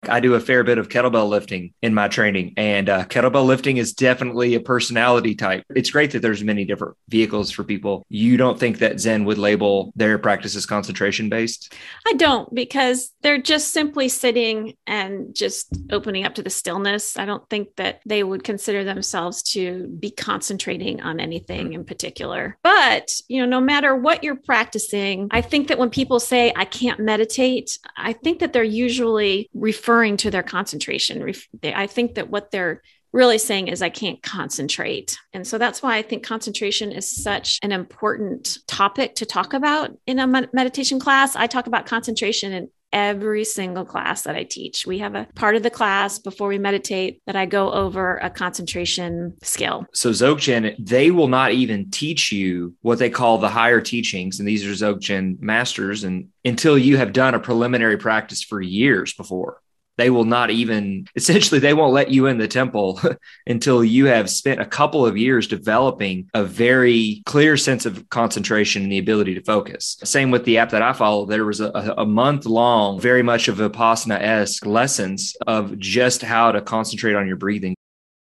I 0.09 0.19
do 0.19 0.35
a 0.35 0.39
fair 0.39 0.63
bit 0.63 0.77
of 0.77 0.89
kettlebell 0.89 1.29
lifting 1.29 1.73
in 1.81 1.93
my 1.93 2.07
training, 2.07 2.53
and 2.57 2.89
uh, 2.89 3.05
kettlebell 3.05 3.45
lifting 3.45 3.77
is 3.77 3.93
definitely 3.93 4.55
a 4.55 4.59
personality 4.59 5.35
type. 5.35 5.63
It's 5.75 5.91
great 5.91 6.11
that 6.11 6.21
there's 6.21 6.43
many 6.43 6.65
different 6.65 6.95
vehicles 7.09 7.51
for 7.51 7.63
people. 7.63 8.05
You 8.09 8.37
don't 8.37 8.59
think 8.59 8.79
that 8.79 8.99
Zen 8.99 9.25
would 9.25 9.37
label 9.37 9.93
their 9.95 10.17
practices 10.17 10.65
concentration 10.65 11.29
based? 11.29 11.73
I 12.07 12.13
don't 12.13 12.53
because 12.53 13.11
they're 13.21 13.41
just 13.41 13.71
simply 13.71 14.09
sitting 14.09 14.75
and 14.85 15.33
just 15.35 15.67
opening 15.91 16.25
up 16.25 16.35
to 16.35 16.43
the 16.43 16.49
stillness. 16.49 17.17
I 17.17 17.25
don't 17.25 17.47
think 17.49 17.75
that 17.77 18.01
they 18.05 18.23
would 18.23 18.43
consider 18.43 18.83
themselves 18.83 19.41
to 19.53 19.87
be 19.87 20.11
concentrating 20.11 21.01
on 21.01 21.19
anything 21.19 21.73
in 21.73 21.85
particular. 21.85 22.57
But, 22.63 23.11
you 23.27 23.41
know, 23.41 23.47
no 23.47 23.61
matter 23.61 23.95
what 23.95 24.23
you're 24.23 24.35
practicing, 24.35 25.27
I 25.31 25.41
think 25.41 25.67
that 25.67 25.77
when 25.77 25.89
people 25.89 26.19
say, 26.19 26.53
I 26.55 26.65
can't 26.65 26.99
meditate, 26.99 27.79
I 27.97 28.13
think 28.13 28.39
that 28.39 28.53
they're 28.53 28.63
usually 28.63 29.49
referring 29.53 29.94
referring 29.95 30.17
to 30.17 30.29
their 30.29 30.43
concentration. 30.43 31.33
I 31.63 31.87
think 31.87 32.15
that 32.15 32.29
what 32.29 32.51
they're 32.51 32.81
really 33.13 33.37
saying 33.37 33.69
is 33.69 33.81
I 33.81 33.87
can't 33.89 34.21
concentrate. 34.21 35.17
And 35.31 35.47
so 35.47 35.57
that's 35.57 35.81
why 35.81 35.95
I 35.95 36.01
think 36.01 36.25
concentration 36.25 36.91
is 36.91 37.23
such 37.23 37.59
an 37.63 37.71
important 37.71 38.57
topic 38.67 39.15
to 39.15 39.25
talk 39.25 39.53
about 39.53 39.91
in 40.05 40.19
a 40.19 40.27
meditation 40.27 40.99
class. 40.99 41.37
I 41.37 41.47
talk 41.47 41.67
about 41.67 41.85
concentration 41.85 42.51
in 42.51 42.69
every 42.91 43.45
single 43.45 43.85
class 43.85 44.23
that 44.23 44.35
I 44.35 44.43
teach. 44.43 44.85
We 44.85 44.99
have 44.99 45.15
a 45.15 45.27
part 45.33 45.55
of 45.55 45.63
the 45.63 45.69
class 45.69 46.19
before 46.19 46.49
we 46.49 46.57
meditate 46.57 47.21
that 47.25 47.37
I 47.37 47.45
go 47.45 47.71
over 47.71 48.17
a 48.17 48.29
concentration 48.29 49.37
skill. 49.43 49.85
So 49.93 50.09
Dzogchen, 50.11 50.75
they 50.77 51.09
will 51.11 51.29
not 51.29 51.53
even 51.53 51.89
teach 51.91 52.33
you 52.33 52.73
what 52.81 52.99
they 52.99 53.09
call 53.09 53.37
the 53.37 53.49
higher 53.49 53.81
teachings, 53.81 54.39
and 54.39 54.47
these 54.47 54.65
are 54.65 54.71
Dzogchen 54.71 55.39
masters, 55.39 56.03
and 56.03 56.29
until 56.43 56.77
you 56.77 56.97
have 56.97 57.13
done 57.13 57.33
a 57.33 57.39
preliminary 57.39 57.97
practice 57.97 58.43
for 58.43 58.61
years 58.61 59.13
before 59.13 59.61
they 59.97 60.09
will 60.09 60.25
not 60.25 60.49
even 60.49 61.07
essentially 61.15 61.59
they 61.59 61.73
won't 61.73 61.93
let 61.93 62.09
you 62.09 62.27
in 62.27 62.37
the 62.37 62.47
temple 62.47 62.99
until 63.47 63.83
you 63.83 64.05
have 64.05 64.29
spent 64.29 64.59
a 64.59 64.65
couple 64.65 65.05
of 65.05 65.17
years 65.17 65.47
developing 65.47 66.29
a 66.33 66.43
very 66.43 67.21
clear 67.25 67.57
sense 67.57 67.85
of 67.85 68.07
concentration 68.09 68.83
and 68.83 68.91
the 68.91 68.97
ability 68.97 69.35
to 69.35 69.43
focus. 69.43 69.97
Same 70.03 70.31
with 70.31 70.45
the 70.45 70.57
app 70.57 70.69
that 70.71 70.81
i 70.81 70.93
follow. 70.93 71.25
There 71.25 71.45
was 71.45 71.61
a, 71.61 71.95
a 71.97 72.05
month 72.05 72.45
long 72.45 72.99
very 72.99 73.23
much 73.23 73.47
of 73.47 73.59
a 73.59 73.69
vipassana-esque 73.69 74.65
lessons 74.65 75.35
of 75.47 75.77
just 75.79 76.21
how 76.21 76.51
to 76.51 76.61
concentrate 76.61 77.15
on 77.15 77.27
your 77.27 77.37
breathing. 77.37 77.75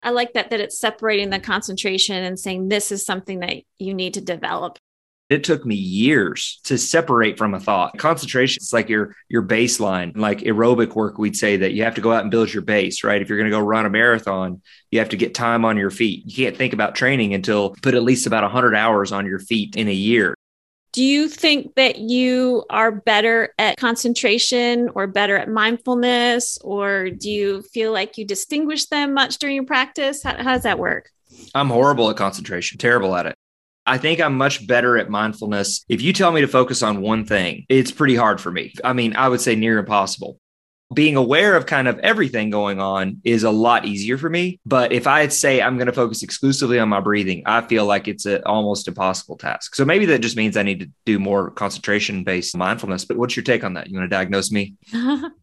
I 0.03 0.09
like 0.09 0.33
that 0.33 0.49
that 0.49 0.59
it's 0.59 0.79
separating 0.79 1.29
the 1.29 1.39
concentration 1.39 2.23
and 2.23 2.39
saying 2.39 2.69
this 2.69 2.91
is 2.91 3.05
something 3.05 3.39
that 3.39 3.57
you 3.77 3.93
need 3.93 4.15
to 4.15 4.21
develop. 4.21 4.77
It 5.31 5.45
took 5.45 5.65
me 5.65 5.75
years 5.75 6.59
to 6.65 6.77
separate 6.77 7.37
from 7.37 7.53
a 7.53 7.59
thought. 7.61 7.97
Concentration 7.97 8.61
is 8.61 8.73
like 8.73 8.89
your 8.89 9.15
your 9.29 9.41
baseline. 9.41 10.11
Like 10.17 10.39
aerobic 10.39 10.93
work, 10.93 11.17
we'd 11.17 11.37
say 11.37 11.55
that 11.55 11.71
you 11.71 11.83
have 11.83 11.95
to 11.95 12.01
go 12.01 12.11
out 12.11 12.23
and 12.23 12.29
build 12.29 12.53
your 12.53 12.63
base, 12.63 13.01
right? 13.05 13.21
If 13.21 13.29
you're 13.29 13.37
going 13.37 13.49
to 13.49 13.57
go 13.57 13.61
run 13.61 13.85
a 13.85 13.89
marathon, 13.89 14.61
you 14.89 14.99
have 14.99 15.07
to 15.07 15.15
get 15.15 15.33
time 15.33 15.63
on 15.63 15.77
your 15.77 15.89
feet. 15.89 16.25
You 16.25 16.35
can't 16.35 16.57
think 16.57 16.73
about 16.73 16.95
training 16.95 17.33
until 17.33 17.69
put 17.81 17.93
at 17.93 18.03
least 18.03 18.27
about 18.27 18.43
100 18.43 18.75
hours 18.75 19.13
on 19.13 19.25
your 19.25 19.39
feet 19.39 19.77
in 19.77 19.87
a 19.87 19.93
year. 19.93 20.35
Do 20.91 21.01
you 21.01 21.29
think 21.29 21.75
that 21.75 21.99
you 21.99 22.65
are 22.69 22.91
better 22.91 23.53
at 23.57 23.77
concentration 23.77 24.89
or 24.95 25.07
better 25.07 25.37
at 25.37 25.47
mindfulness, 25.47 26.57
or 26.61 27.09
do 27.09 27.31
you 27.31 27.61
feel 27.61 27.93
like 27.93 28.17
you 28.17 28.25
distinguish 28.25 28.87
them 28.87 29.13
much 29.13 29.37
during 29.37 29.55
your 29.55 29.65
practice? 29.65 30.23
How, 30.23 30.35
how 30.35 30.55
does 30.55 30.63
that 30.63 30.77
work? 30.77 31.09
I'm 31.55 31.69
horrible 31.69 32.09
at 32.09 32.17
concentration, 32.17 32.79
terrible 32.79 33.15
at 33.15 33.27
it. 33.27 33.35
I 33.85 33.97
think 33.97 34.21
I'm 34.21 34.37
much 34.37 34.65
better 34.67 34.97
at 34.97 35.09
mindfulness. 35.09 35.85
If 35.89 36.01
you 36.01 36.13
tell 36.13 36.31
me 36.31 36.41
to 36.41 36.47
focus 36.47 36.83
on 36.83 37.01
one 37.01 37.25
thing, 37.25 37.65
it's 37.67 37.91
pretty 37.91 38.15
hard 38.15 38.39
for 38.39 38.51
me. 38.51 38.73
I 38.83 38.93
mean, 38.93 39.15
I 39.15 39.27
would 39.27 39.41
say 39.41 39.55
near 39.55 39.79
impossible. 39.79 40.39
Being 40.93 41.15
aware 41.15 41.55
of 41.55 41.65
kind 41.65 41.87
of 41.87 41.97
everything 41.99 42.49
going 42.49 42.81
on 42.81 43.21
is 43.23 43.43
a 43.43 43.49
lot 43.49 43.85
easier 43.85 44.17
for 44.17 44.29
me. 44.29 44.59
But 44.65 44.91
if 44.91 45.07
I 45.07 45.25
say 45.29 45.61
I'm 45.61 45.77
going 45.77 45.87
to 45.87 45.93
focus 45.93 46.21
exclusively 46.21 46.79
on 46.79 46.89
my 46.89 46.99
breathing, 46.99 47.43
I 47.45 47.61
feel 47.61 47.85
like 47.85 48.09
it's 48.09 48.25
an 48.25 48.43
almost 48.45 48.89
impossible 48.89 49.37
task. 49.37 49.73
So 49.75 49.85
maybe 49.85 50.05
that 50.07 50.21
just 50.21 50.35
means 50.35 50.57
I 50.57 50.63
need 50.63 50.81
to 50.81 50.89
do 51.05 51.17
more 51.17 51.49
concentration 51.51 52.25
based 52.25 52.57
mindfulness. 52.57 53.05
But 53.05 53.17
what's 53.17 53.37
your 53.37 53.43
take 53.43 53.63
on 53.63 53.75
that? 53.75 53.89
You 53.89 53.99
want 53.99 54.11
to 54.11 54.15
diagnose 54.15 54.51
me? 54.51 54.75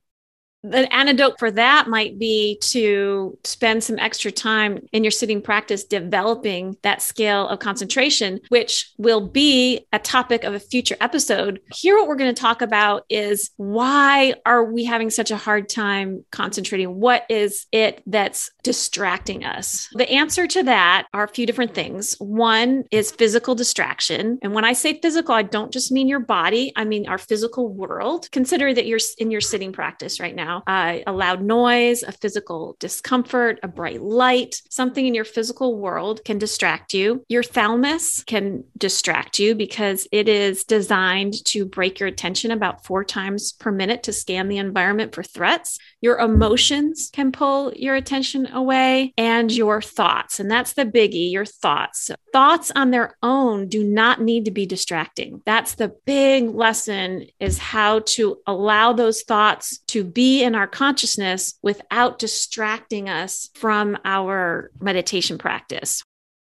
the 0.70 0.92
antidote 0.94 1.38
for 1.38 1.50
that 1.50 1.88
might 1.88 2.18
be 2.18 2.58
to 2.62 3.36
spend 3.44 3.82
some 3.84 3.98
extra 3.98 4.30
time 4.30 4.86
in 4.92 5.04
your 5.04 5.10
sitting 5.10 5.40
practice 5.42 5.84
developing 5.84 6.76
that 6.82 7.02
scale 7.02 7.48
of 7.48 7.58
concentration, 7.58 8.40
which 8.48 8.92
will 8.98 9.26
be 9.26 9.86
a 9.92 9.98
topic 9.98 10.44
of 10.44 10.54
a 10.54 10.60
future 10.60 10.96
episode. 11.00 11.60
Here, 11.72 11.96
what 11.96 12.08
we're 12.08 12.16
going 12.16 12.34
to 12.34 12.40
talk 12.40 12.62
about 12.62 13.04
is 13.08 13.50
why 13.56 14.34
are 14.44 14.64
we 14.64 14.84
having 14.84 15.10
such 15.10 15.30
a 15.30 15.36
hard 15.36 15.68
time 15.68 16.24
concentrating? 16.30 17.00
What 17.00 17.24
is 17.28 17.66
it 17.72 18.02
that's 18.06 18.50
distracting 18.68 19.46
us? 19.46 19.88
The 19.94 20.10
answer 20.10 20.46
to 20.46 20.62
that 20.64 21.06
are 21.14 21.24
a 21.24 21.28
few 21.28 21.46
different 21.46 21.74
things. 21.74 22.16
One 22.18 22.84
is 22.90 23.10
physical 23.10 23.54
distraction. 23.54 24.38
And 24.42 24.52
when 24.52 24.66
I 24.66 24.74
say 24.74 25.00
physical, 25.00 25.34
I 25.34 25.40
don't 25.40 25.72
just 25.72 25.90
mean 25.90 26.06
your 26.06 26.20
body, 26.20 26.70
I 26.76 26.84
mean 26.84 27.08
our 27.08 27.16
physical 27.16 27.72
world. 27.72 28.30
Consider 28.30 28.74
that 28.74 28.84
you're 28.84 28.98
in 29.16 29.30
your 29.30 29.40
sitting 29.40 29.72
practice 29.72 30.20
right 30.20 30.34
now. 30.34 30.64
Uh, 30.66 30.98
a 31.06 31.12
loud 31.12 31.40
noise, 31.40 32.02
a 32.02 32.12
physical 32.12 32.76
discomfort, 32.78 33.58
a 33.62 33.68
bright 33.68 34.02
light, 34.02 34.60
something 34.68 35.06
in 35.06 35.14
your 35.14 35.24
physical 35.24 35.78
world 35.78 36.22
can 36.26 36.36
distract 36.36 36.92
you. 36.92 37.24
Your 37.30 37.42
thalamus 37.42 38.22
can 38.24 38.64
distract 38.76 39.38
you 39.38 39.54
because 39.54 40.06
it 40.12 40.28
is 40.28 40.64
designed 40.64 41.42
to 41.46 41.64
break 41.64 42.00
your 42.00 42.08
attention 42.10 42.50
about 42.50 42.84
four 42.84 43.02
times 43.02 43.52
per 43.52 43.72
minute 43.72 44.02
to 44.02 44.12
scan 44.12 44.48
the 44.48 44.58
environment 44.58 45.14
for 45.14 45.22
threats. 45.22 45.78
Your 46.00 46.18
emotions 46.18 47.10
can 47.12 47.32
pull 47.32 47.72
your 47.74 47.94
attention 47.94 48.46
away 48.52 49.12
and 49.18 49.50
your 49.50 49.82
thoughts. 49.82 50.38
And 50.38 50.50
that's 50.50 50.74
the 50.74 50.84
biggie 50.84 51.32
your 51.32 51.44
thoughts. 51.44 52.10
Thoughts 52.32 52.70
on 52.74 52.90
their 52.90 53.16
own 53.22 53.68
do 53.68 53.82
not 53.82 54.20
need 54.20 54.44
to 54.44 54.50
be 54.50 54.66
distracting. 54.66 55.42
That's 55.44 55.74
the 55.74 55.94
big 56.06 56.54
lesson 56.54 57.26
is 57.40 57.58
how 57.58 58.00
to 58.00 58.38
allow 58.46 58.92
those 58.92 59.22
thoughts 59.22 59.78
to 59.88 60.04
be 60.04 60.42
in 60.42 60.54
our 60.54 60.68
consciousness 60.68 61.58
without 61.62 62.18
distracting 62.18 63.08
us 63.08 63.50
from 63.54 63.98
our 64.04 64.70
meditation 64.80 65.38
practice. 65.38 66.02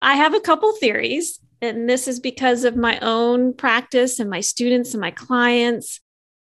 I 0.01 0.17
have 0.17 0.35
a 0.35 0.41
couple 0.41 0.73
theories, 0.73 1.41
and 1.63 1.89
this 1.89 2.09
is 2.09 2.21
because 2.21 2.65
of 2.65 2.77
my 2.77 2.99
own 3.01 3.55
practice 3.55 4.21
and 4.21 4.29
my 4.29 4.41
students 4.41 4.93
and 4.93 5.01
my 5.01 5.11
clients. 5.11 6.01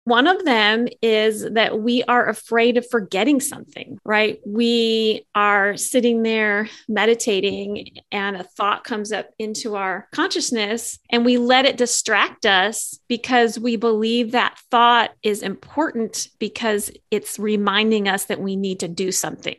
One 0.07 0.25
of 0.25 0.45
them 0.45 0.87
is 1.01 1.45
that 1.51 1.81
we 1.81 2.01
are 2.03 2.29
afraid 2.29 2.77
of 2.77 2.89
forgetting 2.89 3.41
something, 3.41 3.99
right? 4.05 4.39
We 4.45 5.25
are 5.35 5.75
sitting 5.75 6.23
there 6.23 6.69
meditating 6.87 7.89
and 8.09 8.37
a 8.37 8.43
thought 8.43 8.85
comes 8.85 9.11
up 9.11 9.31
into 9.37 9.75
our 9.75 10.07
consciousness 10.13 10.97
and 11.09 11.25
we 11.25 11.37
let 11.37 11.65
it 11.65 11.75
distract 11.75 12.45
us 12.45 12.97
because 13.09 13.59
we 13.59 13.75
believe 13.75 14.31
that 14.31 14.57
thought 14.71 15.11
is 15.23 15.43
important 15.43 16.29
because 16.39 16.89
it's 17.11 17.37
reminding 17.37 18.07
us 18.07 18.23
that 18.27 18.39
we 18.39 18.55
need 18.55 18.79
to 18.79 18.87
do 18.87 19.11
something. 19.11 19.57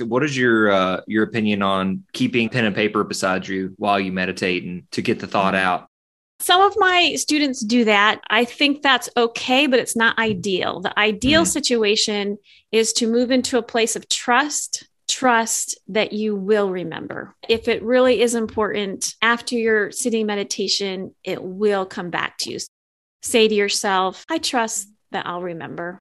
What 0.00 0.24
is 0.24 0.34
your 0.34 0.72
uh, 0.72 1.02
your 1.06 1.24
opinion 1.24 1.60
on 1.60 2.04
keeping 2.14 2.48
pen 2.48 2.64
and 2.64 2.74
paper 2.74 3.04
beside 3.04 3.46
you 3.46 3.74
while 3.76 4.00
you 4.00 4.10
meditate 4.10 4.64
and 4.64 4.90
to 4.92 5.02
get 5.02 5.20
the 5.20 5.26
thought 5.26 5.54
out? 5.54 5.90
Some 6.42 6.60
of 6.60 6.74
my 6.76 7.14
students 7.14 7.60
do 7.60 7.84
that. 7.84 8.20
I 8.28 8.44
think 8.44 8.82
that's 8.82 9.08
okay, 9.16 9.68
but 9.68 9.78
it's 9.78 9.94
not 9.94 10.18
ideal. 10.18 10.80
The 10.80 10.98
ideal 10.98 11.42
mm-hmm. 11.42 11.48
situation 11.48 12.38
is 12.72 12.92
to 12.94 13.06
move 13.06 13.30
into 13.30 13.58
a 13.58 13.62
place 13.62 13.94
of 13.94 14.08
trust, 14.08 14.88
trust 15.06 15.78
that 15.86 16.12
you 16.12 16.34
will 16.34 16.68
remember. 16.68 17.36
If 17.48 17.68
it 17.68 17.84
really 17.84 18.20
is 18.20 18.34
important 18.34 19.14
after 19.22 19.54
your 19.54 19.92
sitting 19.92 20.26
meditation, 20.26 21.14
it 21.22 21.40
will 21.40 21.86
come 21.86 22.10
back 22.10 22.38
to 22.38 22.50
you. 22.50 22.58
Say 23.22 23.46
to 23.46 23.54
yourself, 23.54 24.24
I 24.28 24.38
trust 24.38 24.88
that 25.12 25.28
I'll 25.28 25.42
remember. 25.42 26.00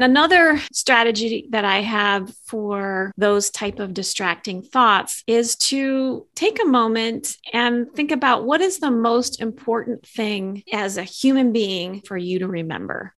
Another 0.00 0.58
strategy 0.72 1.46
that 1.50 1.66
I 1.66 1.82
have 1.82 2.34
for 2.46 3.12
those 3.18 3.50
type 3.50 3.78
of 3.80 3.92
distracting 3.92 4.62
thoughts 4.62 5.22
is 5.26 5.56
to 5.56 6.26
take 6.34 6.58
a 6.62 6.66
moment 6.66 7.36
and 7.52 7.92
think 7.92 8.10
about 8.10 8.44
what 8.44 8.62
is 8.62 8.78
the 8.78 8.90
most 8.90 9.42
important 9.42 10.06
thing 10.06 10.62
as 10.72 10.96
a 10.96 11.02
human 11.02 11.52
being 11.52 12.00
for 12.00 12.16
you 12.16 12.38
to 12.38 12.48
remember. 12.48 13.14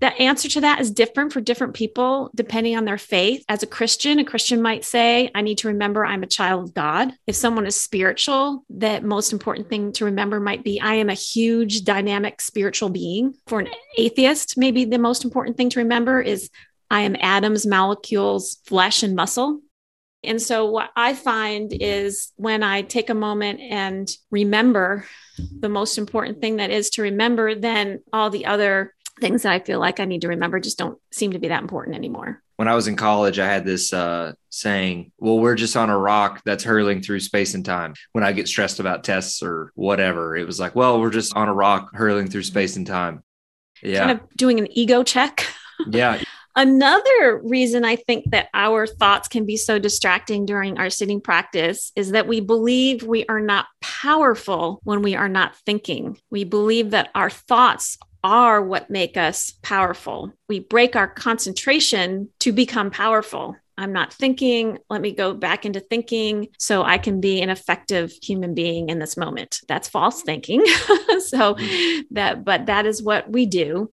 The 0.00 0.12
answer 0.20 0.48
to 0.50 0.60
that 0.60 0.80
is 0.80 0.90
different 0.90 1.32
for 1.32 1.40
different 1.40 1.74
people 1.74 2.30
depending 2.34 2.76
on 2.76 2.84
their 2.84 2.98
faith. 2.98 3.44
As 3.48 3.62
a 3.62 3.66
Christian, 3.66 4.18
a 4.18 4.24
Christian 4.24 4.62
might 4.62 4.84
say, 4.84 5.30
I 5.34 5.42
need 5.42 5.58
to 5.58 5.68
remember 5.68 6.04
I'm 6.04 6.22
a 6.22 6.28
child 6.28 6.68
of 6.68 6.74
God. 6.74 7.12
If 7.26 7.34
someone 7.34 7.66
is 7.66 7.74
spiritual, 7.74 8.64
the 8.70 9.00
most 9.00 9.32
important 9.32 9.68
thing 9.68 9.92
to 9.92 10.04
remember 10.04 10.38
might 10.38 10.62
be 10.62 10.80
I 10.80 10.94
am 10.94 11.10
a 11.10 11.14
huge, 11.14 11.84
dynamic 11.84 12.40
spiritual 12.40 12.90
being. 12.90 13.34
For 13.48 13.60
an 13.60 13.68
atheist, 13.96 14.56
maybe 14.56 14.84
the 14.84 14.98
most 14.98 15.24
important 15.24 15.56
thing 15.56 15.70
to 15.70 15.80
remember 15.80 16.20
is 16.20 16.48
I 16.90 17.02
am 17.02 17.16
atoms, 17.20 17.66
molecules, 17.66 18.58
flesh, 18.66 19.02
and 19.02 19.16
muscle. 19.16 19.60
And 20.24 20.42
so, 20.42 20.66
what 20.66 20.90
I 20.96 21.14
find 21.14 21.72
is 21.72 22.32
when 22.36 22.62
I 22.62 22.82
take 22.82 23.08
a 23.08 23.14
moment 23.14 23.60
and 23.60 24.10
remember 24.30 25.06
the 25.60 25.68
most 25.68 25.96
important 25.96 26.40
thing 26.40 26.56
that 26.56 26.70
is 26.70 26.90
to 26.90 27.02
remember, 27.02 27.54
then 27.54 28.00
all 28.12 28.28
the 28.28 28.46
other 28.46 28.94
things 29.20 29.42
that 29.42 29.52
I 29.52 29.58
feel 29.58 29.80
like 29.80 30.00
I 30.00 30.04
need 30.04 30.22
to 30.22 30.28
remember 30.28 30.60
just 30.60 30.78
don't 30.78 30.98
seem 31.12 31.32
to 31.32 31.38
be 31.38 31.48
that 31.48 31.62
important 31.62 31.96
anymore. 31.96 32.42
When 32.56 32.68
I 32.68 32.74
was 32.74 32.88
in 32.88 32.96
college, 32.96 33.38
I 33.38 33.46
had 33.46 33.64
this 33.64 33.92
uh, 33.92 34.32
saying, 34.50 35.12
Well, 35.18 35.38
we're 35.38 35.54
just 35.54 35.76
on 35.76 35.90
a 35.90 35.98
rock 35.98 36.42
that's 36.44 36.64
hurling 36.64 37.02
through 37.02 37.20
space 37.20 37.54
and 37.54 37.64
time. 37.64 37.94
When 38.12 38.24
I 38.24 38.32
get 38.32 38.48
stressed 38.48 38.80
about 38.80 39.04
tests 39.04 39.42
or 39.42 39.72
whatever, 39.74 40.36
it 40.36 40.46
was 40.46 40.58
like, 40.58 40.74
Well, 40.74 41.00
we're 41.00 41.10
just 41.10 41.36
on 41.36 41.48
a 41.48 41.54
rock 41.54 41.90
hurling 41.94 42.28
through 42.28 42.42
space 42.42 42.76
and 42.76 42.86
time. 42.86 43.22
Yeah. 43.82 44.06
Kind 44.06 44.20
of 44.20 44.28
doing 44.36 44.58
an 44.58 44.68
ego 44.76 45.02
check. 45.02 45.46
yeah. 45.90 46.20
Another 46.58 47.40
reason 47.44 47.84
I 47.84 47.94
think 47.94 48.32
that 48.32 48.48
our 48.52 48.84
thoughts 48.84 49.28
can 49.28 49.46
be 49.46 49.56
so 49.56 49.78
distracting 49.78 50.44
during 50.44 50.76
our 50.76 50.90
sitting 50.90 51.20
practice 51.20 51.92
is 51.94 52.10
that 52.10 52.26
we 52.26 52.40
believe 52.40 53.04
we 53.04 53.24
are 53.26 53.38
not 53.38 53.66
powerful 53.80 54.80
when 54.82 55.02
we 55.02 55.14
are 55.14 55.28
not 55.28 55.54
thinking. 55.54 56.18
We 56.30 56.42
believe 56.42 56.90
that 56.90 57.10
our 57.14 57.30
thoughts 57.30 57.96
are 58.22 58.62
what 58.62 58.90
make 58.90 59.16
us 59.16 59.54
powerful. 59.62 60.32
We 60.48 60.60
break 60.60 60.96
our 60.96 61.08
concentration 61.08 62.28
to 62.40 62.52
become 62.52 62.90
powerful. 62.90 63.56
I'm 63.76 63.92
not 63.92 64.12
thinking. 64.12 64.78
Let 64.90 65.00
me 65.00 65.12
go 65.12 65.34
back 65.34 65.64
into 65.64 65.80
thinking 65.80 66.48
so 66.58 66.82
I 66.82 66.98
can 66.98 67.20
be 67.20 67.40
an 67.40 67.48
effective 67.48 68.12
human 68.20 68.52
being 68.54 68.88
in 68.88 68.98
this 68.98 69.16
moment. 69.16 69.60
That's 69.68 69.88
false 69.88 70.22
thinking. 70.22 70.66
so 70.66 71.54
mm-hmm. 71.54 72.00
that, 72.10 72.44
but 72.44 72.66
that 72.66 72.86
is 72.86 73.02
what 73.02 73.30
we 73.30 73.46
do. 73.46 73.90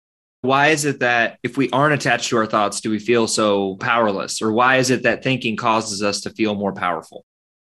Why 0.40 0.68
is 0.68 0.84
it 0.84 1.00
that 1.00 1.38
if 1.42 1.56
we 1.56 1.70
aren't 1.70 1.94
attached 1.94 2.28
to 2.30 2.37
our 2.37 2.46
thoughts, 2.46 2.80
do 2.80 2.90
we 2.90 2.98
feel 2.98 3.26
so 3.26 3.76
powerless? 3.76 4.42
Or 4.42 4.52
why 4.52 4.76
is 4.76 4.90
it 4.90 5.02
that 5.02 5.22
thinking 5.22 5.56
causes 5.56 6.02
us 6.02 6.20
to 6.22 6.30
feel 6.30 6.54
more 6.54 6.72
powerful? 6.72 7.25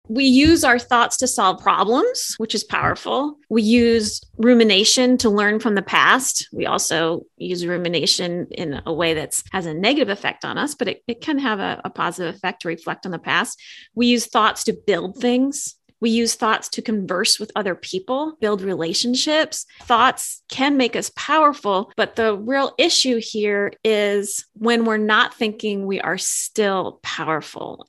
We 0.10 0.24
use 0.26 0.64
our 0.64 0.80
thoughts 0.80 1.18
to 1.18 1.28
solve 1.28 1.62
problems, 1.62 2.36
which 2.38 2.56
is 2.56 2.64
powerful. 2.64 3.38
We 3.50 3.62
use 3.62 4.22
rumination 4.38 5.18
to 5.20 5.30
learn 5.30 5.60
from 5.60 5.76
the 5.76 5.82
past. 5.82 6.48
We 6.54 6.66
also 6.66 7.24
use 7.38 7.66
rumination 7.66 8.48
in 8.52 8.82
a 8.86 8.94
way 8.94 9.14
that 9.16 9.42
has 9.52 9.66
a 9.66 9.74
negative 9.74 10.10
effect 10.10 10.46
on 10.46 10.58
us, 10.58 10.76
but 10.76 10.88
it, 10.88 11.04
it 11.08 11.22
can 11.22 11.40
have 11.40 11.60
a, 11.60 11.82
a 11.84 11.90
positive 11.90 12.34
effect 12.34 12.62
to 12.62 12.70
reflect 12.70 13.06
on 13.06 13.12
the 13.12 13.20
past. 13.20 13.62
We 13.96 14.08
use 14.08 14.28
thoughts 14.28 14.64
to 14.66 14.74
build 14.74 15.18
things. 15.18 15.76
We 16.00 16.12
use 16.12 16.36
thoughts 16.36 16.70
to 16.70 16.82
converse 16.82 17.40
with 17.40 17.52
other 17.56 17.74
people, 17.74 18.38
build 18.40 18.62
relationships. 18.62 19.66
Thoughts 19.82 20.44
can 20.48 20.78
make 20.78 20.96
us 20.96 21.12
powerful, 21.16 21.92
but 21.98 22.16
the 22.16 22.38
real 22.38 22.74
issue 22.78 23.20
here 23.20 23.74
is 23.84 24.46
when 24.54 24.86
we're 24.86 24.98
not 24.98 25.34
thinking, 25.34 25.88
we 25.88 26.00
are 26.00 26.20
still 26.20 27.00
powerful 27.02 27.88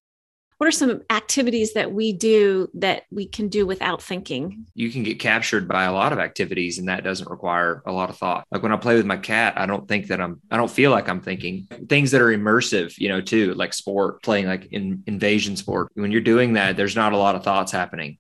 what 0.59 0.67
are 0.67 0.73
some 0.73 1.03
activities 1.09 1.75
that 1.75 1.93
we 1.93 2.13
do 2.13 2.69
that 2.75 3.05
we 3.11 3.27
can 3.27 3.49
do 3.49 3.65
without 3.65 4.03
thinking? 4.03 4.67
You 4.75 4.91
can 4.91 5.05
get 5.05 5.21
captured 5.21 5.69
by 5.69 5.85
a 5.85 5.93
lot 5.93 6.13
of 6.13 6.19
activities 6.19 6.79
and 6.79 6.89
that 6.89 7.05
doesn't 7.05 7.31
require 7.31 7.83
a 7.87 7.93
lot 7.93 8.11
of 8.11 8.19
thought. 8.19 8.45
Like 8.51 8.63
when 8.63 8.73
I 8.73 8.77
play 8.77 8.97
with 8.97 9.07
my 9.07 9.17
cat, 9.17 9.55
I 9.57 9.67
don't 9.67 9.87
think 9.89 10.09
that 10.09 10.21
I'm 10.21 10.41
I 10.51 10.57
don't 10.57 10.71
feel 10.71 10.91
like 10.91 11.09
I'm 11.09 11.21
thinking. 11.21 11.69
Things 11.89 12.11
that 12.11 12.21
are 12.21 12.37
immersive, 12.37 12.99
you 12.99 13.09
know, 13.09 13.21
too, 13.21 13.55
like 13.55 13.73
sport, 13.73 14.23
playing 14.23 14.47
like 14.47 14.67
in 14.73 15.05
invasion 15.07 15.57
sport. 15.57 15.91
When 15.95 16.11
you're 16.11 16.21
doing 16.21 16.55
that, 16.55 16.77
there's 16.77 16.97
not 16.97 17.13
a 17.13 17.19
lot 17.19 17.37
of 17.37 17.45
thoughts 17.45 17.73
happening 17.73 18.19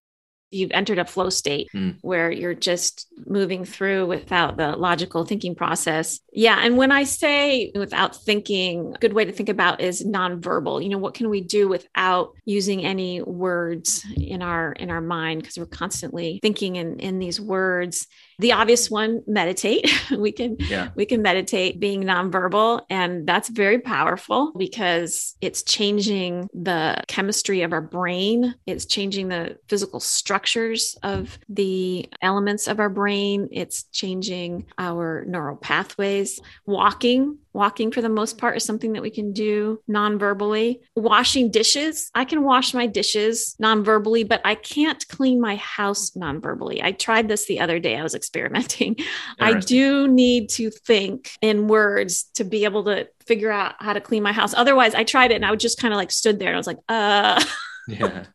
you've 0.50 0.70
entered 0.72 0.98
a 0.98 1.04
flow 1.04 1.30
state 1.30 1.68
mm. 1.74 1.96
where 2.00 2.30
you're 2.30 2.54
just 2.54 3.06
moving 3.26 3.64
through 3.64 4.06
without 4.06 4.56
the 4.56 4.76
logical 4.76 5.24
thinking 5.24 5.54
process. 5.54 6.20
Yeah. 6.32 6.60
And 6.62 6.76
when 6.76 6.90
I 6.90 7.04
say 7.04 7.70
without 7.74 8.16
thinking, 8.16 8.94
a 8.94 8.98
good 8.98 9.12
way 9.12 9.24
to 9.24 9.32
think 9.32 9.48
about 9.48 9.80
is 9.80 10.04
nonverbal. 10.04 10.82
You 10.82 10.88
know, 10.88 10.98
what 10.98 11.14
can 11.14 11.28
we 11.28 11.40
do 11.40 11.68
without 11.68 12.32
using 12.44 12.84
any 12.84 13.22
words 13.22 14.04
in 14.16 14.42
our 14.42 14.72
in 14.72 14.90
our 14.90 15.00
mind? 15.00 15.42
Because 15.42 15.58
we're 15.58 15.66
constantly 15.66 16.38
thinking 16.42 16.76
in, 16.76 16.98
in 16.98 17.18
these 17.18 17.40
words 17.40 18.06
the 18.38 18.52
obvious 18.52 18.90
one 18.90 19.22
meditate. 19.26 19.90
We 20.18 20.32
can 20.32 20.56
yeah. 20.58 20.88
we 20.96 21.06
can 21.06 21.22
meditate 21.22 21.78
being 21.78 22.02
nonverbal 22.02 22.82
and 22.90 23.26
that's 23.26 23.48
very 23.48 23.78
powerful 23.78 24.52
because 24.56 25.36
it's 25.40 25.62
changing 25.62 26.48
the 26.54 27.02
chemistry 27.08 27.62
of 27.62 27.72
our 27.72 27.82
brain. 27.82 28.54
It's 28.66 28.86
changing 28.86 29.28
the 29.28 29.58
physical 29.68 30.00
structures 30.00 30.96
of 31.02 31.38
the 31.48 32.08
elements 32.22 32.68
of 32.68 32.80
our 32.80 32.88
brain. 32.88 33.48
It's 33.52 33.84
changing 33.92 34.66
our 34.78 35.24
neural 35.26 35.56
pathways. 35.56 36.40
Walking 36.66 37.38
Walking, 37.58 37.90
for 37.90 38.00
the 38.00 38.08
most 38.08 38.38
part, 38.38 38.56
is 38.56 38.62
something 38.62 38.92
that 38.92 39.02
we 39.02 39.10
can 39.10 39.32
do 39.32 39.82
non 39.88 40.16
verbally. 40.16 40.80
Washing 40.94 41.50
dishes, 41.50 42.08
I 42.14 42.24
can 42.24 42.44
wash 42.44 42.72
my 42.72 42.86
dishes 42.86 43.56
non 43.58 43.82
verbally, 43.82 44.22
but 44.22 44.40
I 44.44 44.54
can't 44.54 45.04
clean 45.08 45.40
my 45.40 45.56
house 45.56 46.14
non 46.14 46.40
verbally. 46.40 46.80
I 46.80 46.92
tried 46.92 47.26
this 47.26 47.46
the 47.46 47.58
other 47.58 47.80
day. 47.80 47.96
I 47.96 48.04
was 48.04 48.14
experimenting. 48.14 48.94
I 49.40 49.54
do 49.54 50.06
need 50.06 50.50
to 50.50 50.70
think 50.70 51.32
in 51.42 51.66
words 51.66 52.30
to 52.36 52.44
be 52.44 52.62
able 52.62 52.84
to 52.84 53.08
figure 53.26 53.50
out 53.50 53.74
how 53.80 53.92
to 53.92 54.00
clean 54.00 54.22
my 54.22 54.32
house. 54.32 54.54
Otherwise, 54.54 54.94
I 54.94 55.02
tried 55.02 55.32
it 55.32 55.34
and 55.34 55.44
I 55.44 55.50
would 55.50 55.58
just 55.58 55.80
kind 55.80 55.92
of 55.92 55.98
like 55.98 56.12
stood 56.12 56.38
there 56.38 56.50
and 56.50 56.56
I 56.56 56.58
was 56.58 56.68
like, 56.68 56.78
uh, 56.88 57.44
yeah. 57.88 58.26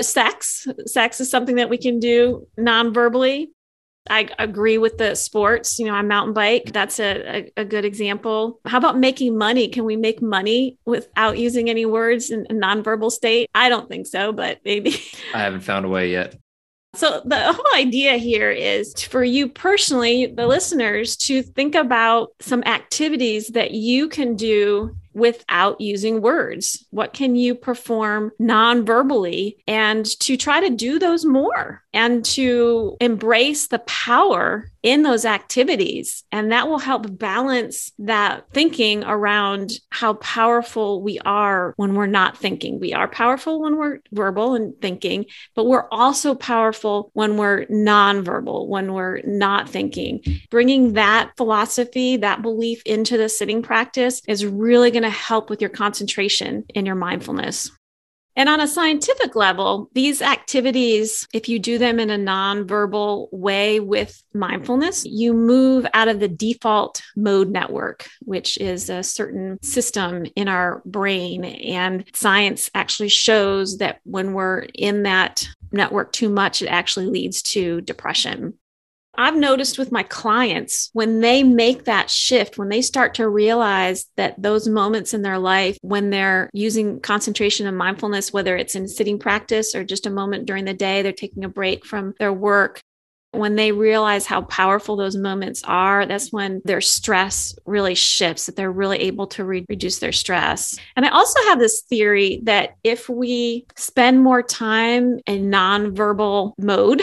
sex 0.00 0.66
sex 0.86 1.20
is 1.20 1.30
something 1.30 1.56
that 1.56 1.68
we 1.68 1.76
can 1.76 2.00
do 2.00 2.46
non-verbally 2.56 3.52
I 4.10 4.28
agree 4.38 4.76
with 4.76 4.98
the 4.98 5.14
sports. 5.14 5.78
You 5.78 5.86
know, 5.86 5.94
I 5.94 6.02
mountain 6.02 6.34
bike. 6.34 6.72
That's 6.72 6.98
a, 6.98 7.46
a, 7.56 7.62
a, 7.62 7.64
good 7.64 7.84
example. 7.84 8.60
How 8.66 8.78
about 8.78 8.98
making 8.98 9.38
money? 9.38 9.68
Can 9.68 9.84
we 9.84 9.96
make 9.96 10.20
money 10.20 10.78
without 10.84 11.38
using 11.38 11.70
any 11.70 11.86
words 11.86 12.30
in 12.30 12.44
a 12.50 12.52
nonverbal 12.52 13.12
state? 13.12 13.48
I 13.54 13.68
don't 13.68 13.88
think 13.88 14.08
so, 14.08 14.32
but 14.32 14.58
maybe. 14.64 14.96
I 15.34 15.38
haven't 15.38 15.60
found 15.60 15.86
a 15.86 15.88
way 15.88 16.10
yet. 16.10 16.36
So, 16.96 17.22
the 17.24 17.52
whole 17.52 17.78
idea 17.80 18.16
here 18.16 18.50
is 18.50 18.92
for 19.04 19.22
you 19.22 19.48
personally, 19.48 20.26
the 20.26 20.48
listeners, 20.48 21.16
to 21.18 21.40
think 21.40 21.76
about 21.76 22.30
some 22.40 22.64
activities 22.64 23.48
that 23.48 23.70
you 23.70 24.08
can 24.08 24.34
do 24.34 24.96
without 25.12 25.80
using 25.80 26.20
words? 26.20 26.84
What 26.90 27.12
can 27.12 27.36
you 27.36 27.54
perform 27.54 28.32
non 28.38 28.84
verbally? 28.84 29.58
And 29.66 30.06
to 30.20 30.36
try 30.36 30.60
to 30.60 30.74
do 30.74 30.98
those 30.98 31.24
more 31.24 31.82
and 31.92 32.24
to 32.24 32.96
embrace 33.00 33.68
the 33.68 33.80
power 33.80 34.70
in 34.82 35.02
those 35.02 35.24
activities. 35.24 36.24
And 36.32 36.52
that 36.52 36.68
will 36.68 36.78
help 36.78 37.18
balance 37.18 37.92
that 37.98 38.50
thinking 38.52 39.04
around 39.04 39.72
how 39.90 40.14
powerful 40.14 41.02
we 41.02 41.18
are 41.20 41.74
when 41.76 41.94
we're 41.94 42.06
not 42.06 42.38
thinking. 42.38 42.80
We 42.80 42.94
are 42.94 43.08
powerful 43.08 43.60
when 43.60 43.76
we're 43.76 43.98
verbal 44.12 44.54
and 44.54 44.74
thinking, 44.80 45.26
but 45.54 45.66
we're 45.66 45.88
also 45.90 46.34
powerful 46.34 47.10
when 47.12 47.36
we're 47.36 47.66
nonverbal, 47.66 48.68
when 48.68 48.92
we're 48.94 49.20
not 49.22 49.68
thinking. 49.68 50.22
Bringing 50.50 50.94
that 50.94 51.32
philosophy, 51.36 52.16
that 52.18 52.42
belief 52.42 52.82
into 52.86 53.16
the 53.16 53.28
sitting 53.28 53.62
practice 53.62 54.22
is 54.26 54.46
really 54.46 54.90
going 54.90 55.02
to 55.02 55.10
help 55.10 55.50
with 55.50 55.60
your 55.60 55.70
concentration 55.70 56.64
and 56.74 56.86
your 56.86 56.96
mindfulness. 56.96 57.70
And 58.40 58.48
on 58.48 58.58
a 58.58 58.66
scientific 58.66 59.36
level, 59.36 59.90
these 59.92 60.22
activities, 60.22 61.28
if 61.34 61.46
you 61.46 61.58
do 61.58 61.76
them 61.76 62.00
in 62.00 62.08
a 62.08 62.16
nonverbal 62.16 63.28
way 63.32 63.80
with 63.80 64.22
mindfulness, 64.32 65.04
you 65.04 65.34
move 65.34 65.86
out 65.92 66.08
of 66.08 66.20
the 66.20 66.28
default 66.28 67.02
mode 67.14 67.50
network, 67.50 68.08
which 68.20 68.56
is 68.56 68.88
a 68.88 69.02
certain 69.02 69.62
system 69.62 70.24
in 70.36 70.48
our 70.48 70.80
brain. 70.86 71.44
And 71.44 72.02
science 72.14 72.70
actually 72.74 73.10
shows 73.10 73.76
that 73.76 74.00
when 74.04 74.32
we're 74.32 74.60
in 74.72 75.02
that 75.02 75.46
network 75.70 76.10
too 76.10 76.30
much, 76.30 76.62
it 76.62 76.68
actually 76.68 77.08
leads 77.08 77.42
to 77.42 77.82
depression. 77.82 78.54
I've 79.20 79.36
noticed 79.36 79.78
with 79.78 79.92
my 79.92 80.02
clients 80.02 80.88
when 80.94 81.20
they 81.20 81.42
make 81.42 81.84
that 81.84 82.08
shift, 82.08 82.56
when 82.56 82.70
they 82.70 82.80
start 82.80 83.12
to 83.16 83.28
realize 83.28 84.06
that 84.16 84.40
those 84.40 84.66
moments 84.66 85.12
in 85.12 85.20
their 85.20 85.38
life 85.38 85.76
when 85.82 86.08
they're 86.08 86.48
using 86.54 87.00
concentration 87.00 87.66
and 87.66 87.76
mindfulness, 87.76 88.32
whether 88.32 88.56
it's 88.56 88.74
in 88.74 88.88
sitting 88.88 89.18
practice 89.18 89.74
or 89.74 89.84
just 89.84 90.06
a 90.06 90.10
moment 90.10 90.46
during 90.46 90.64
the 90.64 90.72
day, 90.72 91.02
they're 91.02 91.12
taking 91.12 91.44
a 91.44 91.50
break 91.50 91.84
from 91.84 92.14
their 92.18 92.32
work, 92.32 92.80
when 93.32 93.54
they 93.54 93.70
realize 93.70 94.26
how 94.26 94.42
powerful 94.42 94.96
those 94.96 95.16
moments 95.16 95.62
are, 95.64 96.04
that's 96.04 96.32
when 96.32 96.60
their 96.64 96.80
stress 96.80 97.54
really 97.64 97.94
shifts, 97.94 98.46
that 98.46 98.56
they're 98.56 98.72
really 98.72 98.98
able 98.98 99.26
to 99.28 99.44
re- 99.44 99.64
reduce 99.68 99.98
their 99.98 100.12
stress. 100.12 100.76
And 100.96 101.06
I 101.06 101.10
also 101.10 101.38
have 101.44 101.58
this 101.58 101.82
theory 101.82 102.40
that 102.44 102.76
if 102.82 103.08
we 103.08 103.66
spend 103.76 104.22
more 104.22 104.42
time 104.42 105.20
in 105.26 105.50
nonverbal 105.50 106.54
mode, 106.58 107.02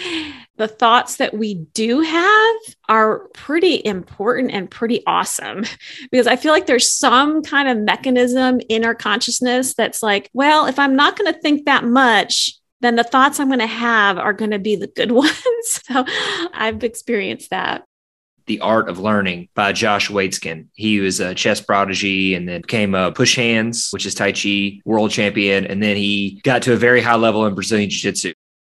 the 0.56 0.68
thoughts 0.68 1.16
that 1.16 1.34
we 1.34 1.54
do 1.74 2.00
have 2.00 2.56
are 2.88 3.28
pretty 3.34 3.84
important 3.84 4.52
and 4.52 4.70
pretty 4.70 5.04
awesome 5.06 5.64
because 6.12 6.28
I 6.28 6.36
feel 6.36 6.52
like 6.52 6.66
there's 6.66 6.90
some 6.90 7.42
kind 7.42 7.68
of 7.68 7.78
mechanism 7.78 8.60
in 8.68 8.84
our 8.84 8.94
consciousness 8.94 9.74
that's 9.74 10.02
like, 10.02 10.30
well, 10.32 10.66
if 10.66 10.78
I'm 10.78 10.94
not 10.94 11.18
going 11.18 11.32
to 11.32 11.40
think 11.40 11.64
that 11.64 11.84
much, 11.84 12.52
then 12.84 12.96
the 12.96 13.04
thoughts 13.04 13.40
I'm 13.40 13.48
going 13.48 13.60
to 13.60 13.66
have 13.66 14.18
are 14.18 14.32
going 14.32 14.50
to 14.50 14.58
be 14.58 14.76
the 14.76 14.86
good 14.86 15.12
ones. 15.24 15.32
so 15.64 16.04
I've 16.52 16.84
experienced 16.84 17.50
that. 17.50 17.84
The 18.46 18.60
Art 18.60 18.90
of 18.90 18.98
Learning 18.98 19.48
by 19.54 19.72
Josh 19.72 20.10
Waitzkin. 20.10 20.66
He 20.74 21.00
was 21.00 21.18
a 21.18 21.34
chess 21.34 21.62
prodigy 21.62 22.34
and 22.34 22.46
then 22.46 22.60
became 22.60 22.94
a 22.94 23.10
push 23.10 23.36
hands, 23.36 23.88
which 23.90 24.04
is 24.04 24.14
Tai 24.14 24.32
Chi 24.32 24.80
world 24.84 25.10
champion. 25.10 25.66
And 25.66 25.82
then 25.82 25.96
he 25.96 26.40
got 26.44 26.60
to 26.62 26.74
a 26.74 26.76
very 26.76 27.00
high 27.00 27.16
level 27.16 27.46
in 27.46 27.54
Brazilian 27.54 27.88
Jiu 27.88 28.00
Jitsu 28.00 28.34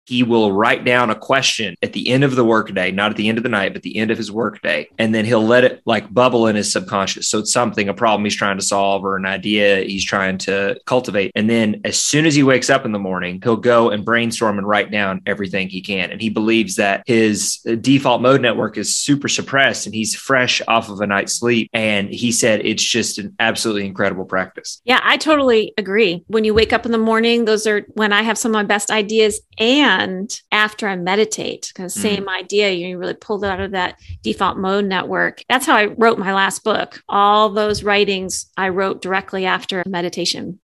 he 0.05 0.23
will 0.23 0.51
write 0.51 0.85
down 0.85 1.09
a 1.09 1.15
question 1.15 1.75
at 1.81 1.93
the 1.93 2.09
end 2.09 2.23
of 2.23 2.35
the 2.35 2.45
workday, 2.45 2.91
not 2.91 3.11
at 3.11 3.17
the 3.17 3.27
end 3.27 3.37
of 3.37 3.43
the 3.43 3.49
night, 3.49 3.73
but 3.73 3.81
the 3.81 3.97
end 3.97 4.11
of 4.11 4.17
his 4.17 4.31
workday. 4.31 4.87
And 4.97 5.13
then 5.13 5.25
he'll 5.25 5.45
let 5.45 5.63
it 5.63 5.81
like 5.85 6.13
bubble 6.13 6.47
in 6.47 6.55
his 6.55 6.71
subconscious. 6.71 7.27
So 7.27 7.39
it's 7.39 7.51
something, 7.51 7.89
a 7.89 7.93
problem 7.93 8.23
he's 8.25 8.35
trying 8.35 8.57
to 8.57 8.63
solve 8.63 9.03
or 9.03 9.15
an 9.15 9.25
idea 9.25 9.81
he's 9.81 10.05
trying 10.05 10.37
to 10.39 10.79
cultivate. 10.85 11.31
And 11.35 11.49
then 11.49 11.81
as 11.85 11.99
soon 11.99 12.25
as 12.25 12.35
he 12.35 12.43
wakes 12.43 12.69
up 12.69 12.85
in 12.85 12.91
the 12.91 12.99
morning, 12.99 13.39
he'll 13.43 13.55
go 13.55 13.89
and 13.89 14.05
brainstorm 14.05 14.57
and 14.57 14.67
write 14.67 14.91
down 14.91 15.21
everything 15.25 15.69
he 15.69 15.81
can. 15.81 16.11
And 16.11 16.21
he 16.21 16.29
believes 16.29 16.75
that 16.75 17.03
his 17.05 17.59
uh, 17.67 17.75
default 17.75 18.21
mode 18.21 18.41
network 18.41 18.77
is 18.77 18.95
super 18.95 19.27
suppressed 19.27 19.85
and 19.85 19.95
he's 19.95 20.15
fresh 20.15 20.61
off 20.67 20.89
of 20.89 21.01
a 21.01 21.07
night's 21.07 21.33
sleep. 21.33 21.69
And 21.73 22.09
he 22.09 22.31
said 22.31 22.65
it's 22.65 22.83
just 22.83 23.17
an 23.17 23.35
absolutely 23.39 23.85
incredible 23.85 24.25
practice. 24.25 24.81
Yeah, 24.85 24.99
I 25.03 25.17
totally 25.17 25.73
agree. 25.77 26.23
When 26.27 26.43
you 26.43 26.53
wake 26.53 26.73
up 26.73 26.85
in 26.85 26.91
the 26.91 26.97
morning, 26.97 27.45
those 27.45 27.65
are 27.65 27.81
when 27.93 28.13
I 28.13 28.21
have 28.21 28.37
some 28.37 28.51
of 28.51 28.53
my 28.53 28.63
best 28.63 28.91
ideas. 28.91 29.41
And 29.57 29.94
and 30.01 30.41
after 30.51 30.87
I 30.87 30.95
meditate, 30.95 31.71
because 31.73 31.95
mm. 31.95 32.01
same 32.01 32.29
idea, 32.29 32.71
you 32.71 32.97
really 32.97 33.13
pulled 33.13 33.43
it 33.43 33.49
out 33.49 33.59
of 33.59 33.71
that 33.71 33.99
default 34.21 34.57
mode 34.57 34.85
network. 34.85 35.43
That's 35.49 35.65
how 35.65 35.75
I 35.75 35.85
wrote 35.85 36.19
my 36.19 36.33
last 36.33 36.63
book. 36.63 37.01
All 37.09 37.49
those 37.49 37.83
writings 37.83 38.51
I 38.57 38.69
wrote 38.69 39.01
directly 39.01 39.45
after 39.45 39.83
meditation 39.87 40.59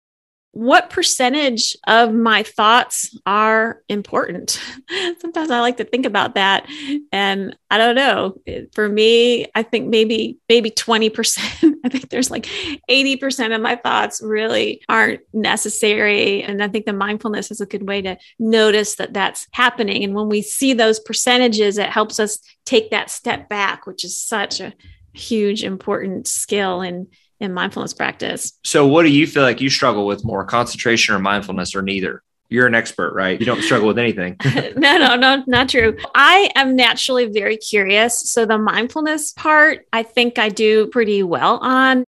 what 0.52 0.90
percentage 0.90 1.78
of 1.88 2.12
my 2.12 2.42
thoughts 2.42 3.16
are 3.26 3.82
important? 3.88 4.60
Sometimes 5.20 5.52
I 5.52 5.60
like 5.60 5.78
to 5.78 5.84
think 5.84 6.06
about 6.06 6.36
that. 6.36 6.68
And 7.12 7.56
I 7.70 7.78
don't 7.78 7.96
know. 7.96 8.36
For 8.74 8.90
me, 8.90 9.46
I 9.54 9.62
think 9.62 9.88
maybe 9.90 10.38
maybe 10.50 10.72
20%. 10.72 11.76
I 11.86 11.90
think 11.90 12.10
there's 12.10 12.32
like 12.32 12.46
80% 12.90 13.56
of 13.56 13.62
my 13.62 13.76
thoughts 13.76 14.22
really 14.24 14.82
aren't 14.90 15.22
necessary. 15.34 16.44
And 16.44 16.64
I 16.64 16.68
think 16.68 16.86
the 16.86 16.94
mindfulness 16.94 17.52
is 17.52 17.62
a 17.62 17.68
good 17.68 17.88
way 17.88 18.02
to 18.02 18.18
notice 18.40 18.96
that 18.96 19.14
that's 19.14 19.48
happening. 19.52 20.04
And 20.04 20.16
when 20.16 20.30
we 20.30 20.42
see 20.42 20.74
those 20.74 21.00
percentages, 21.00 21.78
it 21.78 21.90
helps 21.90 22.20
us 22.20 22.40
take 22.66 22.90
that 22.90 23.12
step 23.12 23.50
back, 23.50 23.86
which 23.86 24.04
is 24.04 24.18
such 24.18 24.60
a 24.60 24.74
huge, 25.14 25.64
important 25.64 26.28
skill 26.28 26.82
in 26.82 27.08
in 27.40 27.54
mindfulness 27.54 27.94
practice. 27.94 28.54
So, 28.64 28.86
what 28.88 29.04
do 29.04 29.10
you 29.10 29.28
feel 29.28 29.44
like 29.44 29.62
you 29.62 29.70
struggle 29.70 30.06
with 30.06 30.26
more, 30.26 30.44
concentration 30.46 31.16
or 31.16 31.20
mindfulness, 31.20 31.76
or 31.76 31.82
neither? 31.82 32.24
You're 32.50 32.68
an 32.68 32.76
expert, 32.76 33.14
right? 33.14 33.40
You 33.40 33.46
don't 33.46 33.62
struggle 33.62 33.88
with 33.88 34.00
anything. 34.00 34.36
no, 34.76 34.98
no, 34.98 35.16
no, 35.16 35.44
not 35.46 35.70
true. 35.70 35.96
I 36.16 36.50
am 36.56 36.76
naturally 36.76 37.26
very 37.26 37.58
curious. 37.58 38.20
So, 38.20 38.46
the 38.46 38.58
mindfulness 38.58 39.34
part, 39.34 39.86
I 39.94 40.04
think 40.04 40.40
I 40.40 40.50
do 40.50 40.88
pretty 40.88 41.24
well 41.24 41.58
on. 41.58 42.04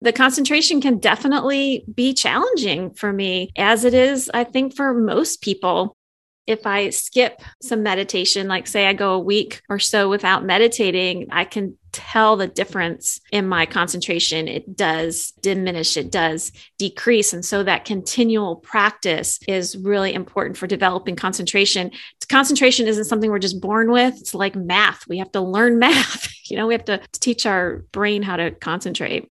The 0.00 0.12
concentration 0.12 0.82
can 0.82 0.98
definitely 0.98 1.84
be 1.94 2.12
challenging 2.12 2.92
for 2.92 3.12
me, 3.12 3.52
as 3.56 3.84
it 3.84 3.94
is, 3.94 4.30
I 4.34 4.44
think, 4.44 4.76
for 4.76 4.92
most 4.92 5.40
people 5.40 5.96
if 6.46 6.66
I 6.66 6.90
skip 6.90 7.40
some 7.62 7.82
meditation, 7.82 8.48
like 8.48 8.66
say 8.66 8.86
I 8.86 8.92
go 8.92 9.14
a 9.14 9.18
week 9.18 9.62
or 9.68 9.78
so 9.78 10.10
without 10.10 10.44
meditating, 10.44 11.28
I 11.30 11.44
can 11.44 11.78
tell 11.92 12.36
the 12.36 12.46
difference 12.46 13.20
in 13.32 13.46
my 13.46 13.64
concentration. 13.64 14.48
It 14.48 14.76
does 14.76 15.32
diminish, 15.40 15.96
it 15.96 16.10
does 16.10 16.52
decrease. 16.76 17.32
And 17.32 17.44
so 17.44 17.62
that 17.62 17.84
continual 17.84 18.56
practice 18.56 19.38
is 19.48 19.76
really 19.76 20.12
important 20.12 20.58
for 20.58 20.66
developing 20.66 21.16
concentration. 21.16 21.92
Concentration 22.28 22.88
isn't 22.88 23.04
something 23.04 23.30
we're 23.30 23.38
just 23.38 23.60
born 23.60 23.90
with, 23.90 24.20
it's 24.20 24.34
like 24.34 24.56
math. 24.56 25.06
We 25.08 25.18
have 25.18 25.32
to 25.32 25.40
learn 25.40 25.78
math. 25.78 26.32
You 26.50 26.58
know, 26.58 26.66
we 26.66 26.74
have 26.74 26.84
to 26.86 27.00
teach 27.12 27.46
our 27.46 27.84
brain 27.92 28.22
how 28.22 28.36
to 28.36 28.50
concentrate. 28.50 29.28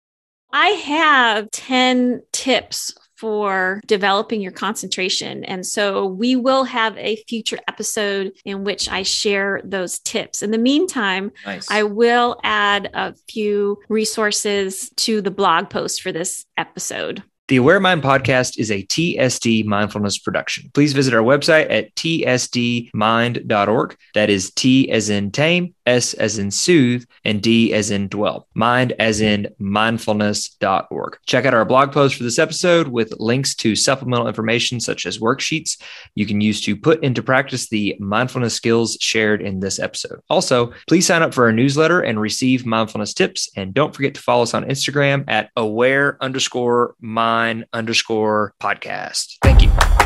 I 0.54 0.68
have 0.68 1.50
10 1.52 2.22
tips 2.32 2.94
for 3.22 3.80
developing 3.86 4.42
your 4.42 4.52
concentration. 4.52 5.46
And 5.46 5.64
so 5.64 6.08
we 6.08 6.36
will 6.36 6.64
have 6.64 6.98
a 6.98 7.18
future 7.28 7.60
episode 7.68 8.32
in 8.46 8.64
which 8.64 8.90
I 8.90 9.04
share 9.04 9.62
those 9.64 10.00
tips. 10.00 10.42
In 10.42 10.50
the 10.50 10.58
meantime, 10.58 11.32
nice. 11.46 11.70
I 11.70 11.84
will 11.84 12.40
add 12.44 12.90
a 12.96 13.14
few 13.30 13.80
resources 13.90 14.90
to 14.98 15.22
the 15.22 15.30
blog 15.30 15.70
post 15.70 16.02
for 16.02 16.12
this 16.12 16.48
episode. 16.58 17.22
The 17.48 17.58
Aware 17.58 17.82
Mind 17.82 18.02
podcast 18.02 18.58
is 18.58 18.72
a 18.72 18.84
TSD 18.84 19.66
mindfulness 19.66 20.18
production. 20.18 20.72
Please 20.74 20.94
visit 20.94 21.14
our 21.14 21.22
website 21.22 21.70
at 21.70 21.94
tsdmind.org. 21.96 23.98
That 24.16 24.30
is 24.30 24.52
T 24.52 24.90
as 24.90 25.10
in 25.10 25.32
tame, 25.32 25.76
S 25.86 26.14
as 26.16 26.38
in 26.38 26.52
soothe, 26.52 27.06
and 27.26 27.42
D 27.42 27.74
as 27.74 27.92
in 27.92 28.08
dwell. 28.08 28.48
Mind 28.54 28.94
as 29.00 29.22
in 29.22 29.48
mindfulness.org. 29.60 31.18
Check 31.26 31.46
out 31.46 31.54
our 31.54 31.66
blog 31.66 31.92
post 31.92 32.16
for 32.16 32.24
this 32.24 32.40
episode 32.40 32.88
with 32.88 33.14
links 33.20 33.56
to 33.56 33.76
supplemental 33.76 34.28
information 34.28 34.80
such 34.80 35.06
as 35.06 35.20
worksheets 35.20 35.82
you 36.16 36.26
can 36.26 36.42
use 36.42 36.62
to 36.62 36.76
put 36.76 37.04
into 37.04 37.24
practice 37.24 37.70
the 37.70 37.96
mindfulness 38.00 38.54
skills 38.54 38.98
shared 39.00 39.42
in 39.42 39.60
this 39.60 39.80
episode. 39.80 40.20
Also, 40.30 40.74
please 40.88 41.06
sign 41.06 41.22
up 41.22 41.34
for 41.34 41.46
our 41.46 41.52
newsletter 41.52 42.02
and 42.02 42.20
receive 42.20 42.66
mindfulness 42.66 43.14
tips. 43.14 43.50
And 43.56 43.74
don't 43.74 43.96
forget 43.96 44.16
to 44.16 44.22
follow 44.22 44.44
us 44.44 44.54
on 44.54 44.66
Instagram 44.66 45.24
at 45.28 45.50
aware 45.56 46.18
underscore 46.22 46.96
mind 47.00 47.66
underscore 47.74 48.54
podcast. 48.60 49.38
Thank 49.42 49.62
you. 49.62 50.01